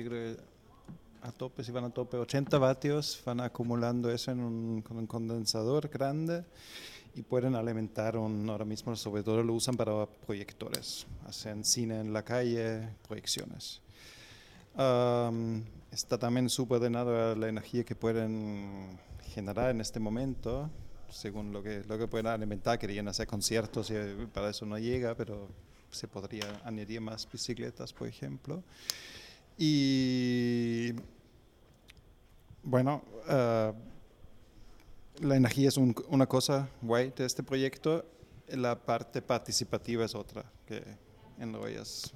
a 1.21 1.31
tope, 1.31 1.63
si 1.63 1.71
van 1.71 1.85
a 1.85 1.89
tope 1.89 2.17
80 2.17 2.57
vatios, 2.57 3.21
van 3.25 3.39
acumulando 3.39 4.11
eso 4.11 4.31
en 4.31 4.39
un, 4.41 4.81
con 4.81 4.97
un 4.97 5.07
condensador 5.07 5.87
grande 5.89 6.43
y 7.15 7.21
pueden 7.23 7.55
alimentar 7.55 8.17
un, 8.17 8.49
ahora 8.49 8.65
mismo 8.65 8.93
sobre 8.95 9.23
todo 9.23 9.41
lo 9.41 9.53
usan 9.53 9.77
para 9.77 10.05
proyectores, 10.05 11.07
hacen 11.25 11.63
cine 11.63 12.01
en 12.01 12.11
la 12.11 12.23
calle, 12.23 12.89
proyecciones. 13.07 13.81
está 15.91 16.17
también 16.19 16.49
subordenado 16.49 17.33
la 17.35 17.47
energía 17.47 17.85
que 17.85 17.95
pueden 17.95 18.99
generar 19.33 19.71
en 19.71 19.79
este 19.79 19.99
momento, 20.01 20.69
según 21.09 21.53
lo 21.53 21.63
que, 21.63 21.83
lo 21.87 21.97
que 21.97 22.07
pueden 22.07 22.27
alimentar, 22.27 22.77
querían 22.77 23.07
hacer 23.07 23.27
conciertos 23.27 23.89
y 23.91 24.25
para 24.33 24.49
eso 24.49 24.65
no 24.65 24.77
llega, 24.77 25.15
pero 25.15 25.47
se 25.91 26.09
podría 26.09 26.61
añadir 26.65 26.99
más 26.99 27.25
bicicletas, 27.31 27.93
por 27.93 28.09
ejemplo. 28.09 28.61
Y 29.57 30.91
bueno, 32.61 33.01
uh, 33.29 33.94
la 35.21 35.35
energía 35.35 35.69
es 35.69 35.77
un, 35.77 35.95
una 36.09 36.27
cosa 36.27 36.67
guay 36.81 37.11
de 37.15 37.25
este 37.25 37.43
proyecto, 37.43 38.05
la 38.49 38.75
parte 38.75 39.21
participativa 39.21 40.05
es 40.05 40.15
otra, 40.15 40.43
que 40.65 40.83
enrollas 41.39 42.11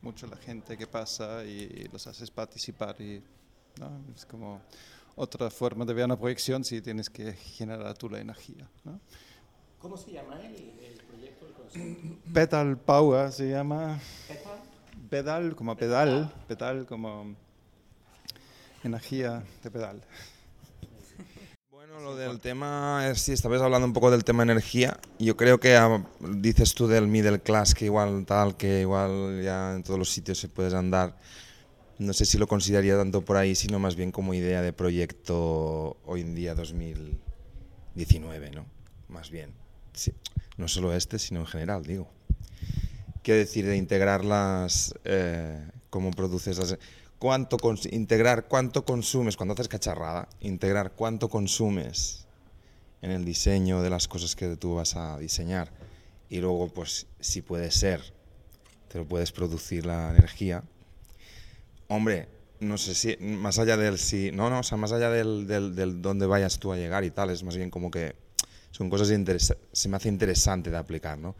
mucho 0.00 0.26
la 0.26 0.36
gente 0.36 0.76
que 0.76 0.86
pasa 0.86 1.44
y 1.44 1.88
los 1.92 2.06
haces 2.06 2.30
participar 2.30 3.00
y 3.00 3.22
¿no? 3.80 3.90
es 4.14 4.24
como 4.24 4.60
otra 5.16 5.50
forma 5.50 5.84
de 5.84 5.94
ver 5.94 6.04
una 6.04 6.18
proyección 6.18 6.64
si 6.64 6.80
tienes 6.80 7.10
que 7.10 7.32
generar 7.32 7.96
tú 7.96 8.08
la 8.08 8.20
energía. 8.20 8.68
¿no? 8.84 9.00
¿Cómo 9.80 9.96
se 9.96 10.12
llama 10.12 10.40
el, 10.40 10.54
el 10.54 11.02
proyecto? 11.08 11.46
El 11.74 12.18
Pedal 12.32 12.78
Power 12.78 13.32
se 13.32 13.50
llama. 13.50 14.00
¿Pedal? 14.28 14.62
Pedal 15.10 15.56
como 15.56 15.76
pedal, 15.76 16.32
pedal 16.48 16.86
como 16.86 17.34
energía 18.82 19.44
de 19.62 19.70
pedal. 19.70 20.02
Bueno, 21.96 22.10
lo 22.10 22.16
del 22.16 22.40
tema, 22.40 23.08
es, 23.08 23.22
sí, 23.22 23.32
estabas 23.32 23.62
hablando 23.62 23.86
un 23.86 23.94
poco 23.94 24.10
del 24.10 24.22
tema 24.22 24.42
energía. 24.42 25.00
Yo 25.18 25.34
creo 25.34 25.58
que 25.58 25.76
ah, 25.76 26.06
dices 26.20 26.74
tú 26.74 26.86
del 26.86 27.06
middle 27.06 27.40
class, 27.40 27.74
que 27.74 27.86
igual 27.86 28.26
tal, 28.26 28.54
que 28.58 28.82
igual 28.82 29.40
ya 29.42 29.72
en 29.74 29.82
todos 29.82 29.98
los 29.98 30.10
sitios 30.10 30.38
se 30.38 30.50
puedes 30.50 30.74
andar. 30.74 31.16
No 31.98 32.12
sé 32.12 32.26
si 32.26 32.36
lo 32.36 32.46
consideraría 32.46 32.98
tanto 32.98 33.22
por 33.22 33.38
ahí, 33.38 33.54
sino 33.54 33.78
más 33.78 33.96
bien 33.96 34.12
como 34.12 34.34
idea 34.34 34.60
de 34.60 34.74
proyecto 34.74 35.96
hoy 36.04 36.20
en 36.20 36.34
día 36.34 36.54
2019, 36.54 38.50
¿no? 38.50 38.66
Más 39.08 39.30
bien. 39.30 39.54
Sí. 39.94 40.12
No 40.58 40.68
solo 40.68 40.92
este, 40.92 41.18
sino 41.18 41.40
en 41.40 41.46
general, 41.46 41.82
digo. 41.82 42.10
Quiero 43.22 43.38
decir, 43.38 43.64
de 43.64 43.78
integrarlas, 43.78 44.94
eh, 45.04 45.66
cómo 45.88 46.10
produces 46.10 46.58
las 46.58 46.76
cuánto 47.18 47.56
integrar 47.90 48.46
cuánto 48.46 48.84
consumes 48.84 49.36
cuando 49.36 49.54
haces 49.54 49.68
cacharrada, 49.68 50.28
integrar 50.40 50.92
cuánto 50.92 51.28
consumes 51.28 52.26
en 53.02 53.10
el 53.10 53.24
diseño 53.24 53.82
de 53.82 53.90
las 53.90 54.08
cosas 54.08 54.36
que 54.36 54.56
tú 54.56 54.74
vas 54.74 54.96
a 54.96 55.18
diseñar 55.18 55.70
y 56.28 56.38
luego 56.38 56.68
pues 56.68 57.06
si 57.20 57.42
puede 57.42 57.70
ser 57.70 58.00
te 58.88 58.98
lo 58.98 59.06
puedes 59.06 59.32
producir 59.32 59.86
la 59.86 60.10
energía. 60.10 60.62
Hombre, 61.88 62.28
no 62.60 62.78
sé 62.78 62.94
si 62.94 63.16
más 63.18 63.58
allá 63.58 63.76
del 63.76 63.98
si, 63.98 64.30
no, 64.32 64.50
no, 64.50 64.60
o 64.60 64.62
sea, 64.62 64.78
más 64.78 64.92
allá 64.92 65.10
del, 65.10 65.46
del, 65.46 66.02
dónde 66.02 66.26
vayas 66.26 66.58
tú 66.58 66.72
a 66.72 66.76
llegar 66.76 67.04
y 67.04 67.10
tal, 67.10 67.30
es 67.30 67.42
más 67.42 67.56
bien 67.56 67.70
como 67.70 67.90
que 67.90 68.14
son 68.70 68.90
cosas 68.90 69.08
se 69.08 69.88
me 69.88 69.96
hace 69.96 70.08
interesante 70.08 70.70
de 70.70 70.76
aplicar, 70.76 71.18
¿no? 71.18 71.34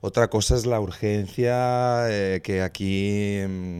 Otra 0.00 0.28
cosa 0.28 0.56
es 0.56 0.66
la 0.66 0.80
urgencia 0.80 2.06
eh, 2.10 2.40
que 2.42 2.60
aquí 2.60 3.40
mm, 3.48 3.78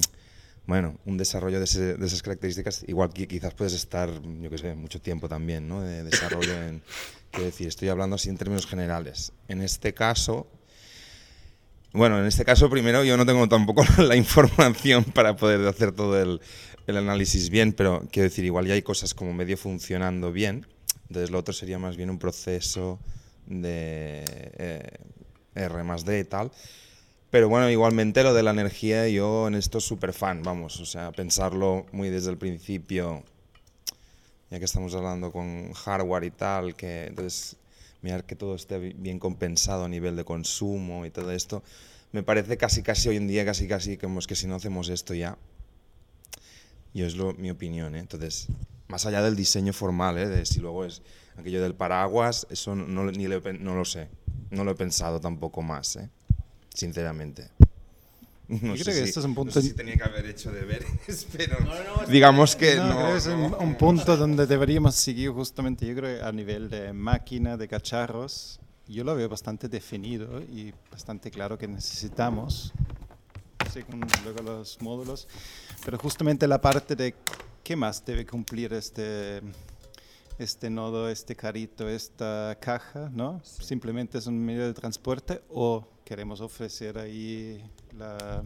bueno, 0.66 0.98
un 1.04 1.16
desarrollo 1.16 1.58
de, 1.58 1.64
esas 1.64 2.22
características, 2.22 2.84
igual 2.88 3.12
que 3.12 3.28
quizás 3.28 3.52
puedes 3.54 3.74
estar, 3.74 4.10
yo 4.40 4.50
qué 4.50 4.58
sé, 4.58 4.74
mucho 4.74 5.00
tiempo 5.00 5.28
también, 5.28 5.68
¿no? 5.68 5.82
De 5.82 6.04
desarrollo 6.04 6.52
en, 6.62 6.82
quiero 7.30 7.46
decir, 7.46 7.68
estoy 7.68 7.88
hablando 7.88 8.16
así 8.16 8.30
en 8.30 8.38
términos 8.38 8.66
generales. 8.66 9.32
En 9.48 9.60
este 9.60 9.92
caso, 9.92 10.46
bueno, 11.92 12.18
en 12.18 12.26
este 12.26 12.44
caso 12.44 12.70
primero 12.70 13.04
yo 13.04 13.16
no 13.16 13.26
tengo 13.26 13.48
tampoco 13.48 13.84
la 13.98 14.16
información 14.16 15.04
para 15.04 15.36
poder 15.36 15.66
hacer 15.68 15.92
todo 15.92 16.20
el, 16.20 16.40
el 16.86 16.96
análisis 16.96 17.50
bien, 17.50 17.72
pero 17.72 18.06
quiero 18.10 18.28
decir, 18.28 18.44
igual 18.44 18.66
ya 18.66 18.74
hay 18.74 18.82
cosas 18.82 19.14
como 19.14 19.32
medio 19.32 19.56
funcionando 19.56 20.32
bien, 20.32 20.66
entonces 21.08 21.30
lo 21.30 21.38
otro 21.38 21.52
sería 21.52 21.78
más 21.78 21.96
bien 21.96 22.10
un 22.10 22.18
proceso 22.18 22.98
de 23.46 24.24
eh, 24.26 24.98
R 25.54 25.84
más 25.84 26.04
D 26.04 26.20
y 26.20 26.24
tal, 26.24 26.50
pero 27.34 27.48
bueno, 27.48 27.68
igualmente 27.68 28.22
lo 28.22 28.32
de 28.32 28.44
la 28.44 28.52
energía, 28.52 29.08
yo 29.08 29.48
en 29.48 29.56
esto 29.56 29.80
súper 29.80 30.12
fan, 30.12 30.44
vamos, 30.44 30.78
o 30.78 30.86
sea, 30.86 31.10
pensarlo 31.10 31.84
muy 31.90 32.08
desde 32.08 32.30
el 32.30 32.38
principio, 32.38 33.24
ya 34.52 34.60
que 34.60 34.64
estamos 34.64 34.94
hablando 34.94 35.32
con 35.32 35.72
hardware 35.72 36.22
y 36.22 36.30
tal, 36.30 36.76
que 36.76 37.06
entonces 37.06 37.56
mirar 38.02 38.22
que 38.22 38.36
todo 38.36 38.54
esté 38.54 38.78
bien 38.78 39.18
compensado 39.18 39.84
a 39.84 39.88
nivel 39.88 40.14
de 40.14 40.24
consumo 40.24 41.06
y 41.06 41.10
todo 41.10 41.32
esto, 41.32 41.64
me 42.12 42.22
parece 42.22 42.56
casi 42.56 42.84
casi 42.84 43.08
hoy 43.08 43.16
en 43.16 43.26
día, 43.26 43.44
casi 43.44 43.66
casi 43.66 43.96
como 43.96 44.20
es 44.20 44.28
que 44.28 44.36
si 44.36 44.46
no 44.46 44.54
hacemos 44.54 44.88
esto 44.88 45.12
ya, 45.12 45.36
yo 46.92 47.04
es 47.04 47.16
lo, 47.16 47.34
mi 47.34 47.50
opinión, 47.50 47.96
¿eh? 47.96 47.98
entonces, 47.98 48.46
más 48.86 49.06
allá 49.06 49.22
del 49.22 49.34
diseño 49.34 49.72
formal, 49.72 50.18
¿eh? 50.18 50.28
de 50.28 50.46
si 50.46 50.60
luego 50.60 50.84
es 50.84 51.02
aquello 51.36 51.60
del 51.60 51.74
paraguas, 51.74 52.46
eso 52.50 52.76
no, 52.76 53.10
ni 53.10 53.24
no 53.24 53.74
lo 53.74 53.84
sé, 53.84 54.06
no 54.50 54.62
lo 54.62 54.70
he 54.70 54.76
pensado 54.76 55.20
tampoco 55.20 55.62
más, 55.62 55.96
¿eh? 55.96 56.08
Sinceramente. 56.74 57.48
No 58.46 58.74
Yo 58.74 58.84
creo 58.84 58.94
que 58.94 59.04
esto 59.04 59.20
es 59.20 59.26
un 59.26 59.34
punto. 59.34 59.54
No 59.54 59.62
sé 59.62 59.68
si 59.68 59.74
tenía 59.74 59.96
que 59.96 60.04
haber 60.04 60.26
hecho 60.26 60.52
deberes, 60.52 61.26
pero 61.32 61.56
digamos 62.08 62.54
que 62.54 62.76
no. 62.76 62.94
creo 62.94 63.10
que 63.12 63.16
es 63.16 63.26
un, 63.26 63.74
punto 63.76 64.16
donde 64.18 64.46
deberíamos 64.46 64.94
seguir 64.96 65.30
justamente. 65.30 65.86
Yo 65.86 65.94
creo 65.94 66.18
que 66.18 66.24
a 66.24 66.30
nivel 66.30 66.68
de 66.68 66.92
máquina, 66.92 67.56
de 67.56 67.66
cacharros, 67.66 68.60
yo 68.86 69.02
lo 69.02 69.14
veo 69.14 69.30
bastante 69.30 69.68
definido 69.68 70.42
y 70.42 70.74
bastante 70.90 71.30
claro 71.30 71.56
que 71.56 71.66
necesitamos, 71.66 72.74
según 73.72 74.06
luego 74.24 74.42
los 74.42 74.80
módulos, 74.82 75.26
pero 75.82 75.96
justamente 75.96 76.46
la 76.46 76.60
parte 76.60 76.94
de 76.94 77.14
qué 77.62 77.76
más 77.76 78.04
debe 78.04 78.26
cumplir 78.26 78.74
este 78.74 79.40
este 80.38 80.68
nodo, 80.68 81.08
este 81.08 81.36
carrito, 81.36 81.88
esta 81.88 82.58
caja, 82.60 83.08
¿no? 83.12 83.40
Simplemente 83.44 84.18
es 84.18 84.26
un 84.26 84.44
medio 84.44 84.66
de 84.66 84.74
transporte 84.74 85.40
o 85.48 85.86
queremos 86.04 86.40
ofrecer 86.40 86.98
ahí 86.98 87.62
la, 87.96 88.42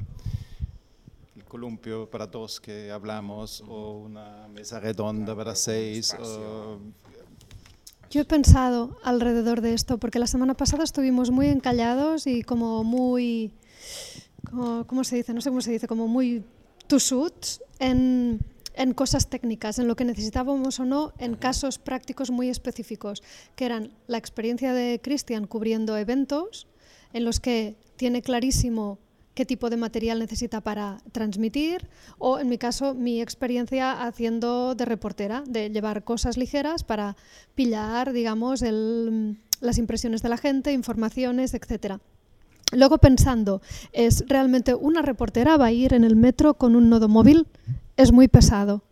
el 1.37 1.45
columpio 1.45 2.09
para 2.09 2.27
dos 2.27 2.61
que 2.61 2.91
hablamos 2.91 3.63
o 3.69 3.99
una 3.99 4.49
mesa 4.49 4.79
redonda 4.81 5.35
para 5.35 5.55
seis. 5.55 6.15
O, 6.21 6.79
Yo 8.11 8.21
he 8.21 8.25
pensado 8.25 8.99
alrededor 9.03 9.61
de 9.61 9.75
esto, 9.75 9.99
porque 9.99 10.19
la 10.19 10.27
semana 10.27 10.55
pasada 10.55 10.85
estuvimos 10.85 11.31
muy 11.31 11.47
encallados 11.49 12.27
y 12.27 12.43
como 12.43 12.85
muy, 12.85 13.53
como- 14.49 14.87
¿cómo 14.87 15.05
se 15.05 15.17
dice? 15.17 15.35
No 15.35 15.41
sé 15.41 15.51
cómo 15.51 15.61
se 15.61 15.73
dice, 15.73 15.89
como 15.89 16.07
muy 16.09 16.45
tusuts 16.87 17.61
en, 17.81 18.41
en 18.75 18.95
cosas 18.95 19.29
técnicas, 19.29 19.79
en 19.79 19.89
lo 19.89 19.97
que 19.97 20.05
necesitábamos 20.07 20.79
o 20.81 20.85
no, 20.87 21.13
en 21.19 21.35
casos 21.35 21.79
prácticos 21.79 22.31
muy 22.31 22.49
específicos, 22.49 23.23
que 23.57 23.67
eran 23.67 23.93
la 24.07 24.17
experiencia 24.17 24.73
de 24.73 25.01
Cristian 25.03 25.47
cubriendo 25.47 25.97
eventos 25.99 26.67
en 27.13 27.25
los 27.25 27.41
que 27.41 27.77
tiene 27.97 28.23
clarísimo 28.23 28.99
qué 29.35 29.47
tipo 29.47 29.71
de 29.71 29.77
material 29.77 30.19
necesita 30.19 30.61
para 30.61 30.99
transmitir 31.13 31.89
o 32.19 32.41
en 32.41 32.49
mi 32.49 32.59
caso 32.59 32.95
mi 32.95 33.21
experiencia 33.23 34.03
haciendo 34.03 34.75
de 34.75 34.85
reportera, 34.85 35.45
de 35.47 35.71
llevar 35.71 36.03
cosas 36.03 36.37
ligeras 36.37 36.83
para 36.83 37.17
pillar, 37.55 38.13
digamos, 38.13 38.65
las 39.61 39.79
impresiones 39.79 40.23
de 40.23 40.29
la 40.29 40.39
gente, 40.39 40.73
informaciones, 40.73 41.55
etcétera. 41.55 42.01
Luego 42.73 42.99
pensando, 42.99 43.63
¿es 43.93 44.25
realmente 44.27 44.75
una 44.75 45.03
reportera 45.03 45.57
va 45.57 45.67
a 45.67 45.73
ir 45.73 45.95
en 45.95 46.03
el 46.03 46.17
metro 46.17 46.55
con 46.55 46.75
un 46.75 46.91
nodo 46.91 47.09
móvil? 47.09 47.47
Es 47.97 48.13
muy 48.13 48.27
pesado. 48.29 48.83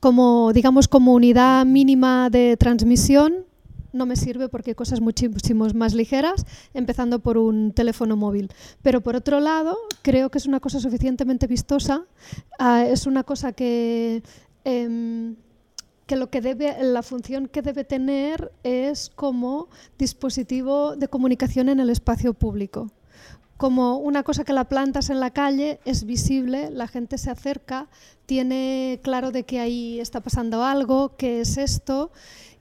Como, 0.00 0.52
digamos, 0.52 0.88
como 0.88 1.14
unidad 1.14 1.64
mínima 1.64 2.30
de 2.30 2.56
transmisión, 2.56 3.46
no 3.92 4.06
me 4.06 4.16
sirve 4.16 4.48
porque 4.48 4.70
hay 4.70 4.74
cosas 4.74 5.00
muchísimo 5.00 5.66
más 5.74 5.94
ligeras, 5.94 6.44
empezando 6.74 7.20
por 7.20 7.38
un 7.38 7.72
teléfono 7.72 8.16
móvil. 8.16 8.50
Pero 8.82 9.00
por 9.00 9.16
otro 9.16 9.40
lado, 9.40 9.76
creo 10.02 10.30
que 10.30 10.38
es 10.38 10.46
una 10.46 10.60
cosa 10.60 10.80
suficientemente 10.80 11.46
vistosa, 11.46 12.04
ah, 12.58 12.84
es 12.84 13.06
una 13.06 13.24
cosa 13.24 13.52
que, 13.52 14.22
em, 14.64 15.36
que 16.06 16.16
lo 16.16 16.30
que 16.30 16.40
debe, 16.40 16.76
la 16.82 17.02
función 17.02 17.48
que 17.48 17.62
debe 17.62 17.84
tener 17.84 18.50
es 18.62 19.10
como 19.14 19.68
dispositivo 19.98 20.96
de 20.96 21.08
comunicación 21.08 21.68
en 21.68 21.80
el 21.80 21.90
espacio 21.90 22.34
público. 22.34 22.90
Como 23.58 23.98
una 23.98 24.22
cosa 24.22 24.44
que 24.44 24.52
la 24.52 24.68
plantas 24.68 25.10
en 25.10 25.18
la 25.18 25.32
calle, 25.32 25.80
es 25.84 26.04
visible, 26.04 26.70
la 26.70 26.86
gente 26.86 27.18
se 27.18 27.30
acerca, 27.30 27.88
tiene 28.24 29.00
claro 29.02 29.32
de 29.32 29.42
que 29.42 29.58
ahí 29.58 29.98
está 29.98 30.20
pasando 30.20 30.62
algo, 30.62 31.16
qué 31.16 31.40
es 31.40 31.58
esto, 31.58 32.12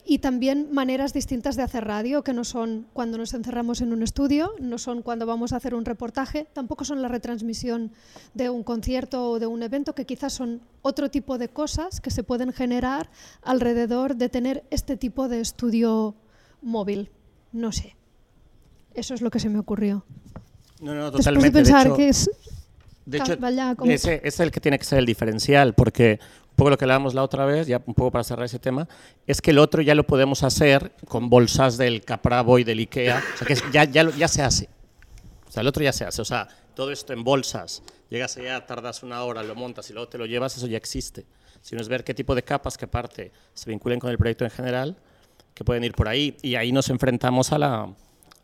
y 0.09 0.19
también 0.19 0.69
maneras 0.71 1.11
distintas 1.13 1.55
de 1.57 1.63
hacer 1.63 1.83
radio, 1.85 2.23
que 2.23 2.33
no 2.33 2.43
son 2.45 2.87
cuando 2.93 3.17
nos 3.17 3.33
encerramos 3.33 3.81
en 3.81 3.91
un 3.91 4.03
estudio, 4.03 4.53
no 4.59 4.77
son 4.77 5.01
cuando 5.01 5.25
vamos 5.25 5.51
a 5.51 5.57
hacer 5.57 5.75
un 5.75 5.83
reportaje, 5.83 6.47
tampoco 6.53 6.85
son 6.85 7.01
la 7.01 7.09
retransmisión 7.09 7.91
de 8.33 8.49
un 8.49 8.63
concierto 8.63 9.31
o 9.31 9.39
de 9.39 9.47
un 9.47 9.61
evento, 9.63 9.93
que 9.93 10.05
quizás 10.05 10.31
son 10.33 10.61
otro 10.81 11.11
tipo 11.11 11.37
de 11.37 11.49
cosas 11.49 11.99
que 11.99 12.09
se 12.09 12.23
pueden 12.23 12.53
generar 12.53 13.09
alrededor 13.43 14.15
de 14.15 14.29
tener 14.29 14.63
este 14.71 14.95
tipo 14.95 15.27
de 15.27 15.41
estudio 15.41 16.15
móvil. 16.61 17.09
No 17.51 17.71
sé. 17.71 17.95
Eso 18.93 19.13
es 19.13 19.21
lo 19.21 19.29
que 19.29 19.39
se 19.39 19.49
me 19.49 19.59
ocurrió. 19.59 20.05
No, 20.79 20.93
no, 20.95 21.05
Después 21.11 21.25
totalmente. 21.25 21.49
de 21.59 21.63
pensar 21.65 21.87
hecho, 21.87 21.95
que 21.97 22.09
es 22.09 22.29
de 23.05 23.17
hecho, 23.17 23.37
vaya, 23.39 23.75
como- 23.75 23.91
ese 23.91 24.21
es 24.23 24.39
el 24.39 24.51
que 24.51 24.59
tiene 24.59 24.77
que 24.79 24.85
ser 24.85 24.99
el 24.99 25.05
diferencial, 25.05 25.73
porque 25.73 26.19
poco 26.57 26.71
lo 26.71 26.77
que 26.77 26.85
hablábamos 26.85 27.13
la 27.13 27.23
otra 27.23 27.45
vez, 27.45 27.67
ya 27.67 27.81
un 27.85 27.93
poco 27.93 28.11
para 28.11 28.23
cerrar 28.23 28.45
ese 28.45 28.59
tema, 28.59 28.89
es 29.25 29.41
que 29.41 29.51
el 29.51 29.59
otro 29.59 29.81
ya 29.81 29.95
lo 29.95 30.05
podemos 30.05 30.43
hacer 30.43 30.91
con 31.07 31.29
bolsas 31.29 31.77
del 31.77 32.03
Capravo 32.03 32.59
y 32.59 32.65
del 32.65 32.79
Ikea, 32.79 33.23
o 33.35 33.37
sea 33.37 33.47
que 33.47 33.55
ya, 33.71 33.85
ya, 33.85 34.09
ya 34.09 34.27
se 34.27 34.41
hace. 34.41 34.67
O 35.47 35.51
sea, 35.51 35.61
el 35.61 35.67
otro 35.67 35.83
ya 35.83 35.93
se 35.93 36.03
hace, 36.03 36.21
o 36.21 36.25
sea, 36.25 36.47
todo 36.75 36.91
esto 36.91 37.13
en 37.13 37.23
bolsas, 37.23 37.83
llegas 38.09 38.35
allá, 38.37 38.65
tardas 38.65 39.03
una 39.03 39.23
hora, 39.23 39.43
lo 39.43 39.55
montas 39.55 39.89
y 39.91 39.93
luego 39.93 40.09
te 40.09 40.17
lo 40.17 40.25
llevas, 40.25 40.57
eso 40.57 40.67
ya 40.67 40.77
existe. 40.77 41.25
Sino 41.61 41.81
es 41.81 41.87
ver 41.87 42.03
qué 42.03 42.13
tipo 42.13 42.35
de 42.35 42.43
capas, 42.43 42.77
qué 42.77 42.87
parte 42.87 43.31
se 43.53 43.69
vinculen 43.69 43.99
con 43.99 44.09
el 44.09 44.17
proyecto 44.17 44.43
en 44.43 44.51
general, 44.51 44.97
que 45.53 45.63
pueden 45.63 45.83
ir 45.83 45.93
por 45.93 46.07
ahí. 46.07 46.37
Y 46.41 46.55
ahí 46.55 46.71
nos 46.71 46.89
enfrentamos 46.89 47.51
a 47.51 47.57
la, 47.57 47.93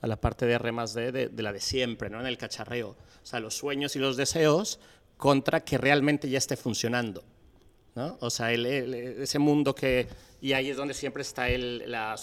a 0.01 0.07
la 0.07 0.15
parte 0.17 0.45
de 0.45 0.53
R 0.53 0.71
más 0.71 0.93
D 0.93 1.11
de, 1.11 1.29
de 1.29 1.43
la 1.43 1.51
de 1.51 1.61
siempre, 1.61 2.09
¿no? 2.09 2.19
en 2.19 2.27
el 2.27 2.37
cacharreo. 2.37 2.89
O 2.89 3.25
sea, 3.25 3.39
los 3.39 3.55
sueños 3.55 3.95
y 3.95 3.99
los 3.99 4.17
deseos 4.17 4.79
contra 5.17 5.63
que 5.63 5.77
realmente 5.77 6.29
ya 6.29 6.37
esté 6.37 6.57
funcionando. 6.57 7.23
¿No? 7.95 8.17
O 8.21 8.29
sea, 8.29 8.51
ese 8.51 9.39
mundo 9.39 9.73
que... 9.75 10.07
Y 10.41 10.53
ahí 10.53 10.69
es 10.69 10.77
donde 10.77 10.93
siempre 10.93 11.21
está 11.21 11.47
la, 11.49 12.15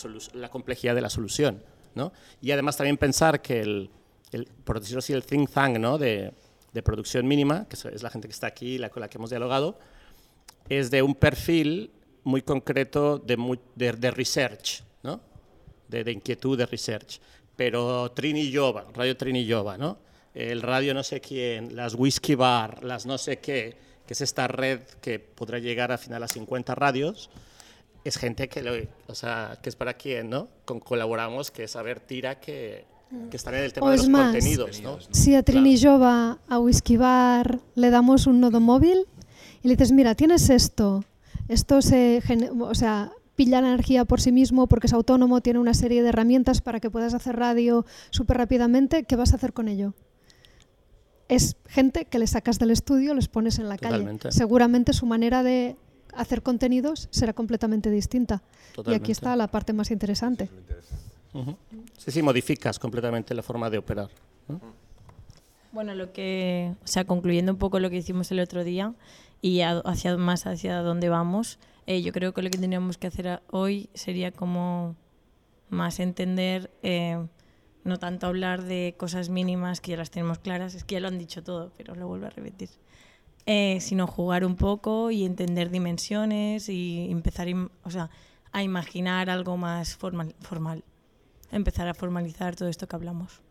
complejidad 0.51 0.95
de 0.95 1.01
la 1.01 1.11
solución. 1.11 1.63
¿no? 1.95 2.13
Y 2.41 2.51
además 2.51 2.77
también 2.77 2.97
pensar 2.99 3.41
que 3.41 3.61
el, 3.61 3.91
por 4.65 4.81
decirlo 4.81 4.99
así, 4.99 5.13
el 5.13 5.25
think 5.25 5.51
tank 5.51 5.79
¿no? 5.79 5.99
de, 5.99 6.33
producción 6.85 7.27
mínima, 7.27 7.67
que 7.69 7.77
es 7.77 8.03
la 8.03 8.11
gente 8.11 8.29
que 8.29 8.33
está 8.33 8.47
aquí, 8.47 8.79
la 8.79 8.91
con 8.91 9.01
la 9.01 9.09
que 9.09 9.19
hemos 9.19 9.31
dialogado, 9.31 9.79
es 10.69 10.91
de 10.91 11.03
un 11.03 11.15
perfil 11.15 11.91
muy 12.25 12.43
concreto 12.43 13.19
de, 13.19 13.37
mu- 13.37 13.57
de, 13.75 13.93
de 13.93 14.11
research, 14.11 14.85
¿no? 15.03 15.21
de, 15.89 16.05
de 16.05 16.13
inquietud 16.13 16.57
de 16.59 16.67
research. 16.67 17.21
Pero 17.57 18.11
Trini 18.13 18.55
Jova, 18.55 18.87
Radio 18.95 19.17
Trini 19.17 19.51
Jova, 19.51 19.77
¿no? 19.79 19.99
el 20.35 20.63
radio 20.63 20.95
no 20.95 21.03
sé 21.03 21.21
quién, 21.21 21.75
las 21.75 21.95
Whisky 21.95 22.35
Bar, 22.35 22.85
las 22.85 23.05
no 23.05 23.19
sé 23.19 23.39
qué, 23.39 23.77
que 24.11 24.15
es 24.15 24.23
esta 24.23 24.49
red 24.49 24.81
que 25.01 25.21
podrá 25.21 25.61
llegar 25.61 25.93
al 25.93 25.99
final 25.99 26.21
a 26.25 26.27
50 26.27 26.75
radios, 26.75 27.31
es 28.03 28.17
gente 28.17 28.49
que, 28.49 28.61
lo, 28.61 28.73
o 29.07 29.15
sea, 29.15 29.61
que 29.63 29.69
es 29.69 29.77
para 29.77 29.95
quien, 29.95 30.29
¿no? 30.29 30.49
Con, 30.65 30.81
colaboramos, 30.81 31.53
que 31.53 31.63
es 31.63 31.71
saber 31.71 32.01
tira 32.01 32.41
que, 32.41 32.87
que 33.31 33.37
están 33.37 33.55
en 33.55 33.63
el 33.63 33.73
tema 33.73 33.87
O 33.87 33.91
de 33.91 33.95
es 33.95 34.03
los 34.03 34.09
más, 34.09 34.33
contenidos, 34.33 34.81
¿no? 34.81 34.99
Si 35.13 35.37
a 35.37 35.45
Trini 35.45 35.81
Jova, 35.81 36.41
a 36.49 36.59
Whisky 36.59 36.97
Bar, 36.97 37.61
le 37.77 37.91
damos 37.91 38.27
un 38.27 38.41
nodo 38.41 38.59
móvil 38.59 39.07
y 39.63 39.69
le 39.69 39.77
dices, 39.77 39.93
mira, 39.93 40.17
tienes 40.17 40.51
esto, 40.51 41.05
esto 41.47 41.81
se, 41.81 42.21
o 42.59 42.75
sea, 42.75 43.13
pilla 43.37 43.61
la 43.61 43.69
energía 43.69 44.07
por 44.07 44.21
sí 44.21 44.33
mismo 44.33 44.67
porque 44.67 44.89
es 44.89 44.93
autónomo, 44.93 45.41
tiene 45.41 45.61
una 45.61 45.75
serie 45.75 46.03
de 46.03 46.09
herramientas 46.09 46.63
para 46.63 46.81
que 46.81 46.91
puedas 46.91 47.15
hacer 47.15 47.37
radio 47.37 47.87
súper 48.11 48.39
rápidamente, 48.39 49.05
¿qué 49.05 49.15
vas 49.15 49.35
a 49.35 49.37
hacer 49.37 49.53
con 49.53 49.69
ello? 49.69 49.95
Es 51.31 51.57
gente 51.69 52.05
que 52.07 52.19
le 52.19 52.27
sacas 52.27 52.59
del 52.59 52.71
estudio, 52.71 53.15
les 53.15 53.29
pones 53.29 53.59
en 53.59 53.69
la 53.69 53.77
Totalmente. 53.77 54.25
calle. 54.25 54.37
Seguramente 54.37 54.93
su 54.93 55.07
manera 55.07 55.43
de 55.43 55.77
hacer 56.15 56.43
contenidos 56.43 57.09
será 57.11 57.33
completamente 57.33 57.91
distinta. 57.91 58.43
Y 58.87 58.95
aquí 58.95 59.13
está 59.13 59.37
la 59.37 59.47
parte 59.47 59.73
más 59.73 59.91
interesante. 59.91 60.49
Sí, 61.99 62.11
sí, 62.11 62.23
modificas 62.23 62.79
completamente 62.79 63.35
la 63.35 63.43
forma 63.43 63.71
de 63.71 63.79
operar. 63.79 64.09
¿no? 64.49 64.61
Bueno, 65.73 65.95
lo 65.95 66.13
que, 66.13 66.75
o 66.83 66.87
sea, 66.87 67.05
concluyendo 67.05 67.53
un 67.53 67.59
poco 67.59 67.79
lo 67.79 67.89
que 67.91 67.97
hicimos 67.99 68.31
el 68.33 68.41
otro 68.41 68.65
día 68.65 68.93
y 69.41 69.61
a- 69.61 69.79
hacia 69.85 70.17
más 70.17 70.47
hacia 70.49 70.79
dónde 70.83 71.09
vamos, 71.09 71.61
eh, 71.87 72.03
yo 72.03 72.13
creo 72.13 72.35
que 72.35 72.43
lo 72.43 72.51
que 72.51 72.59
tendríamos 72.59 72.99
que 72.99 73.07
hacer 73.07 73.41
hoy 73.53 73.89
sería 73.95 74.33
como 74.33 74.97
más 75.69 76.01
entender, 76.01 76.73
eh, 76.83 77.25
no 77.85 77.99
tanto 77.99 78.27
hablar 78.27 78.63
de 78.63 78.95
cosas 78.97 79.29
mínimas 79.29 79.81
que 79.81 79.93
ya 79.93 79.97
las 79.97 80.11
tenemos 80.11 80.39
claras, 80.39 80.75
es 80.75 80.85
que 80.85 80.95
ya 80.97 81.01
lo 81.01 81.09
han 81.09 81.19
dicho 81.19 81.43
todo, 81.43 81.73
pero 81.77 81.95
lo 81.95 82.07
vuelvo 82.07 82.27
a 82.27 82.31
repetir, 82.31 82.71
eh, 83.47 83.79
sino 83.81 84.07
jugar 84.07 84.45
un 84.45 84.57
poco 84.57 85.11
y 85.11 85.25
entender 85.25 85.71
dimensiones 85.71 86.69
y 86.69 87.11
empezar 87.11 87.49
o 87.85 87.91
sea, 87.91 88.11
a 88.53 88.63
imaginar 88.63 89.31
algo 89.31 89.57
más 89.57 89.97
formal, 89.97 90.35
formal, 90.41 90.85
empezar 91.53 91.89
a 91.89 91.95
formalizar 91.95 92.57
todo 92.57 92.69
esto 92.69 92.87
que 92.87 92.97
hablamos 92.97 93.43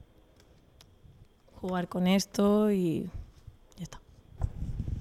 jugar 1.59 1.87
con 1.87 2.07
esto 2.07 2.71
y. 2.71 3.09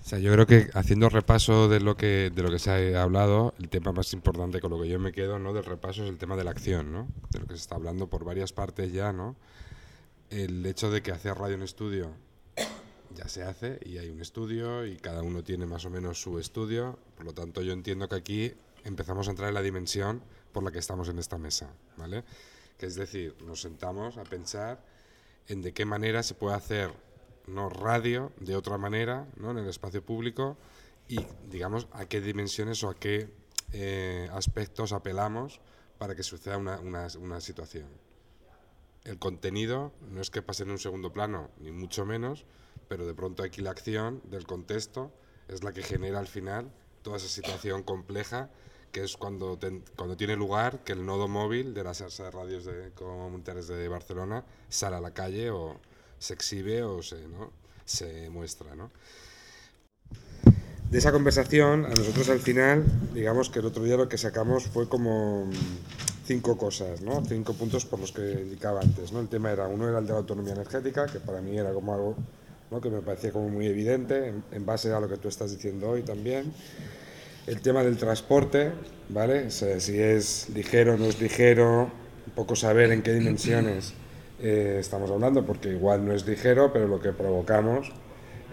O 0.08 0.10
sea, 0.10 0.20
yo 0.20 0.32
creo 0.32 0.46
que 0.46 0.70
haciendo 0.72 1.10
repaso 1.10 1.68
de 1.68 1.80
lo 1.80 1.94
que 1.94 2.32
de 2.34 2.42
lo 2.42 2.50
que 2.50 2.58
se 2.58 2.96
ha 2.96 3.02
hablado, 3.02 3.52
el 3.58 3.68
tema 3.68 3.92
más 3.92 4.14
importante 4.14 4.58
con 4.58 4.70
lo 4.70 4.80
que 4.80 4.88
yo 4.88 4.98
me 4.98 5.12
quedo, 5.12 5.38
¿no? 5.38 5.52
Del 5.52 5.66
repaso 5.66 6.02
es 6.02 6.08
el 6.08 6.16
tema 6.16 6.34
de 6.34 6.44
la 6.44 6.50
acción, 6.50 6.90
¿no? 6.90 7.08
De 7.28 7.40
lo 7.40 7.46
que 7.46 7.52
se 7.52 7.60
está 7.60 7.74
hablando 7.74 8.08
por 8.08 8.24
varias 8.24 8.54
partes 8.54 8.90
ya, 8.90 9.12
¿no? 9.12 9.36
El 10.30 10.64
hecho 10.64 10.90
de 10.90 11.02
que 11.02 11.12
hacer 11.12 11.34
radio 11.36 11.56
en 11.56 11.62
estudio 11.62 12.14
ya 13.14 13.28
se 13.28 13.42
hace 13.42 13.80
y 13.84 13.98
hay 13.98 14.08
un 14.08 14.22
estudio 14.22 14.86
y 14.86 14.96
cada 14.96 15.22
uno 15.22 15.44
tiene 15.44 15.66
más 15.66 15.84
o 15.84 15.90
menos 15.90 16.18
su 16.22 16.38
estudio, 16.38 16.98
por 17.14 17.26
lo 17.26 17.34
tanto 17.34 17.60
yo 17.60 17.74
entiendo 17.74 18.08
que 18.08 18.16
aquí 18.16 18.54
empezamos 18.84 19.28
a 19.28 19.32
entrar 19.32 19.50
en 19.50 19.56
la 19.56 19.62
dimensión 19.62 20.22
por 20.52 20.62
la 20.62 20.70
que 20.70 20.78
estamos 20.78 21.10
en 21.10 21.18
esta 21.18 21.36
mesa, 21.36 21.68
¿vale? 21.98 22.24
Que 22.78 22.86
es 22.86 22.94
decir, 22.94 23.36
nos 23.44 23.60
sentamos 23.60 24.16
a 24.16 24.24
pensar 24.24 24.82
en 25.48 25.60
de 25.60 25.74
qué 25.74 25.84
manera 25.84 26.22
se 26.22 26.32
puede 26.32 26.56
hacer 26.56 27.07
no 27.48 27.68
radio 27.68 28.32
de 28.38 28.56
otra 28.56 28.78
manera 28.78 29.26
¿no? 29.36 29.50
en 29.50 29.58
el 29.58 29.68
espacio 29.68 30.04
público 30.04 30.56
y 31.08 31.20
digamos 31.50 31.88
a 31.92 32.06
qué 32.06 32.20
dimensiones 32.20 32.82
o 32.84 32.90
a 32.90 32.94
qué 32.94 33.30
eh, 33.72 34.28
aspectos 34.32 34.92
apelamos 34.92 35.60
para 35.98 36.14
que 36.14 36.22
suceda 36.22 36.58
una, 36.58 36.78
una, 36.80 37.40
situación. 37.40 37.88
El 39.04 39.18
contenido 39.18 39.92
no 40.10 40.20
es 40.20 40.30
que 40.30 40.42
pase 40.42 40.62
en 40.62 40.70
un 40.70 40.78
segundo 40.78 41.12
plano, 41.12 41.50
ni 41.58 41.72
mucho 41.72 42.06
menos, 42.06 42.44
pero 42.88 43.06
de 43.06 43.14
pronto 43.14 43.42
aquí 43.42 43.62
la 43.62 43.70
acción 43.70 44.22
del 44.24 44.46
contexto 44.46 45.12
es 45.48 45.64
la 45.64 45.72
que 45.72 45.82
genera 45.82 46.18
al 46.18 46.28
final 46.28 46.70
toda 47.02 47.16
esa 47.16 47.28
situación 47.28 47.82
compleja 47.82 48.50
que 48.92 49.02
es 49.02 49.16
cuando, 49.16 49.58
cuando 49.96 50.16
tiene 50.16 50.36
lugar 50.36 50.82
que 50.84 50.92
el 50.92 51.04
nodo 51.04 51.28
móvil 51.28 51.74
de 51.74 51.84
las 51.84 52.00
radios 52.32 52.64
de, 52.64 52.90
comunitarias 52.92 53.68
de 53.68 53.88
Barcelona 53.88 54.44
sale 54.68 54.96
a 54.96 55.00
la 55.00 55.12
calle 55.12 55.50
o 55.50 55.78
se 56.18 56.34
exhibe 56.34 56.82
o 56.82 57.02
se, 57.02 57.16
¿no? 57.28 57.50
se 57.84 58.30
muestra. 58.30 58.74
¿no? 58.74 58.90
De 60.90 60.98
esa 60.98 61.12
conversación, 61.12 61.84
a 61.86 61.90
nosotros 61.90 62.28
al 62.28 62.40
final, 62.40 62.84
digamos 63.14 63.50
que 63.50 63.58
el 63.58 63.66
otro 63.66 63.82
día 63.84 63.96
lo 63.96 64.08
que 64.08 64.18
sacamos 64.18 64.64
fue 64.64 64.88
como 64.88 65.48
cinco 66.24 66.56
cosas, 66.56 67.00
¿no? 67.00 67.24
cinco 67.24 67.54
puntos 67.54 67.84
por 67.86 67.98
los 68.00 68.12
que 68.12 68.40
indicaba 68.42 68.80
antes. 68.80 69.12
¿no? 69.12 69.20
El 69.20 69.28
tema 69.28 69.50
era, 69.50 69.66
uno 69.66 69.88
era 69.88 69.98
el 69.98 70.06
de 70.06 70.12
la 70.12 70.18
autonomía 70.18 70.52
energética, 70.52 71.06
que 71.06 71.20
para 71.20 71.40
mí 71.40 71.58
era 71.58 71.72
como 71.72 71.94
algo 71.94 72.16
¿no? 72.70 72.80
que 72.80 72.90
me 72.90 73.00
parecía 73.00 73.32
como 73.32 73.48
muy 73.48 73.66
evidente, 73.66 74.34
en, 74.52 74.66
base 74.66 74.92
a 74.92 75.00
lo 75.00 75.08
que 75.08 75.16
tú 75.16 75.28
estás 75.28 75.50
diciendo 75.50 75.90
hoy 75.90 76.02
también 76.02 76.52
el 77.46 77.62
tema 77.62 77.82
del 77.82 77.96
transporte, 77.96 78.72
¿vale? 79.08 79.50
si 79.50 79.98
es 79.98 80.50
ligero 80.50 80.94
o 80.94 80.96
no 80.98 81.06
es 81.06 81.18
ligero, 81.18 81.90
un 82.26 82.32
poco 82.34 82.54
saber 82.54 82.92
en 82.92 83.02
qué 83.02 83.14
dimensiones 83.14 83.94
eh, 84.40 84.76
estamos 84.80 85.10
hablando, 85.10 85.44
porque 85.44 85.70
igual 85.70 86.06
no 86.06 86.12
es 86.12 86.26
ligero, 86.26 86.72
pero 86.72 86.86
lo 86.86 87.00
que 87.00 87.12
provocamos 87.12 87.92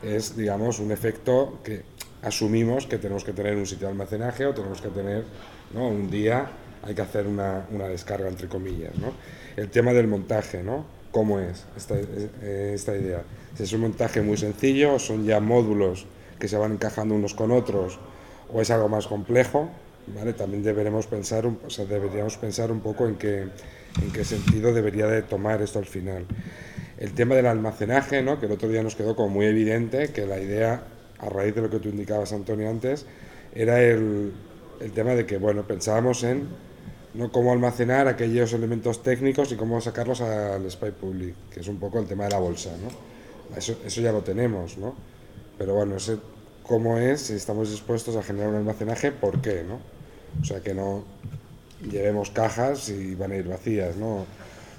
es, 0.04 0.36
digamos, 0.36 0.80
un 0.80 0.92
efecto 0.92 1.60
que 1.64 1.84
asumimos 2.22 2.88
que 2.88 2.98
tenemos 2.98 3.24
que 3.24 3.34
tener 3.34 3.56
un 3.56 3.66
sitio 3.66 3.88
de 3.88 3.92
almacenaje 3.92 4.46
o 4.46 4.54
tenemos 4.54 4.82
que 4.82 4.90
tener, 4.90 5.26
¿no? 5.74 5.88
Un 5.88 6.10
día 6.10 6.50
hay 6.84 6.96
que 6.96 7.02
hacer 7.02 7.28
una, 7.28 7.68
una 7.72 7.88
descarga, 7.88 8.28
entre 8.28 8.48
comillas, 8.48 8.96
¿no? 8.98 9.14
El 9.56 9.70
tema 9.70 9.94
del 9.94 10.08
montaje, 10.08 10.64
¿no? 10.64 10.86
¿Cómo 11.12 11.40
es 11.40 11.66
esta, 11.78 11.96
eh, 11.98 12.72
esta 12.74 12.96
idea? 12.96 13.24
Si 13.56 13.64
es 13.64 13.74
un 13.74 13.82
montaje 13.82 14.22
muy 14.22 14.38
sencillo, 14.38 15.00
son 15.00 15.26
ya 15.26 15.40
módulos 15.40 16.08
que 16.40 16.48
se 16.48 16.58
van 16.58 16.74
encajando 16.74 17.16
unos 17.16 17.34
con 17.34 17.52
otros, 17.52 18.00
o 18.52 18.62
es 18.62 18.70
algo 18.70 18.90
más 18.90 19.08
complejo, 19.08 19.70
¿vale? 20.08 20.34
También 20.34 20.64
deberemos 20.64 21.08
pensar, 21.08 21.46
o 21.46 21.70
sea, 21.70 21.86
deberíamos 21.86 22.38
pensar 22.38 22.72
un 22.72 22.82
poco 22.82 23.08
en 23.08 23.16
qué, 23.16 23.42
en 23.42 24.12
qué 24.14 24.24
sentido 24.24 24.74
debería 24.74 25.08
de 25.08 25.22
tomar 25.22 25.62
esto 25.62 25.80
al 25.80 25.86
final. 25.86 26.26
El 26.98 27.14
tema 27.14 27.36
del 27.36 27.48
almacenaje, 27.48 28.22
¿no? 28.22 28.40
que 28.40 28.46
el 28.46 28.52
otro 28.52 28.70
día 28.70 28.84
nos 28.84 28.96
quedó 28.96 29.16
como 29.16 29.30
muy 29.30 29.46
evidente, 29.46 30.10
que 30.10 30.26
la 30.26 30.40
idea, 30.40 30.84
a 31.20 31.30
raíz 31.30 31.56
de 31.56 31.62
lo 31.62 31.70
que 31.70 31.80
tú 31.80 31.90
indicabas, 31.90 32.32
Antonio, 32.34 32.70
antes, 32.70 33.06
era 33.54 33.82
el, 33.82 34.32
el 34.80 34.92
tema 34.92 35.12
de 35.12 35.26
que, 35.26 35.38
bueno, 35.38 35.64
pensábamos 35.64 36.24
en 36.24 36.48
¿no? 37.14 37.32
cómo 37.32 37.52
almacenar 37.52 38.08
aquellos 38.08 38.54
elementos 38.54 39.04
técnicos 39.04 39.52
y 39.52 39.56
cómo 39.56 39.82
sacarlos 39.82 40.22
al 40.22 40.70
SPY 40.70 40.92
Public, 40.92 41.36
que 41.52 41.60
es 41.60 41.68
un 41.68 41.80
poco 41.80 42.00
el 42.00 42.06
tema 42.06 42.26
de 42.26 42.32
la 42.32 42.40
bolsa. 42.40 42.72
¿no? 42.82 43.58
Eso, 43.58 43.78
eso 43.86 44.02
ya 44.02 44.12
lo 44.12 44.22
tenemos, 44.22 44.78
¿no? 44.78 44.96
pero 45.58 45.76
bueno, 45.76 45.98
cómo 46.64 46.98
es, 46.98 47.22
si 47.22 47.34
estamos 47.34 47.72
dispuestos 47.72 48.16
a 48.16 48.24
generar 48.24 48.50
un 48.50 48.56
almacenaje, 48.56 49.12
por 49.12 49.42
qué, 49.42 49.64
¿no? 49.64 49.95
O 50.42 50.46
sea, 50.46 50.62
que 50.62 50.74
no 50.74 51.04
llevemos 51.90 52.32
cajas 52.32 52.90
y 52.90 53.16
van 53.16 53.32
a 53.32 53.36
ir 53.36 53.48
vacías, 53.48 53.96
¿no? 53.96 54.26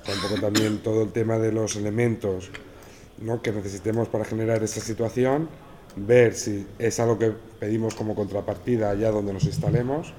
O 0.07 0.40
también 0.40 0.79
todo 0.79 1.03
el 1.03 1.11
tema 1.11 1.38
de 1.38 1.51
los 1.51 1.75
elementos 1.77 2.51
¿no? 3.19 3.42
que 3.42 3.51
necesitemos 3.51 4.09
para 4.09 4.25
generar 4.25 4.62
esta 4.62 4.81
situación, 4.81 5.49
ver 5.97 6.35
si 6.35 6.64
es 6.79 7.01
algo 7.01 7.19
que 7.19 7.33
pedimos 7.59 7.95
como 7.95 8.14
contrapartida 8.14 8.90
allá 8.90 9.11
donde 9.11 9.33
nos 9.33 9.45
instalemos 9.45 10.12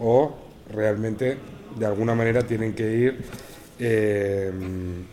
o 0.00 0.34
realmente 0.72 1.36
de 1.78 1.86
alguna 1.86 2.14
manera 2.14 2.46
tienen 2.46 2.74
que 2.74 2.92
ir 2.92 3.24
eh, 3.78 4.50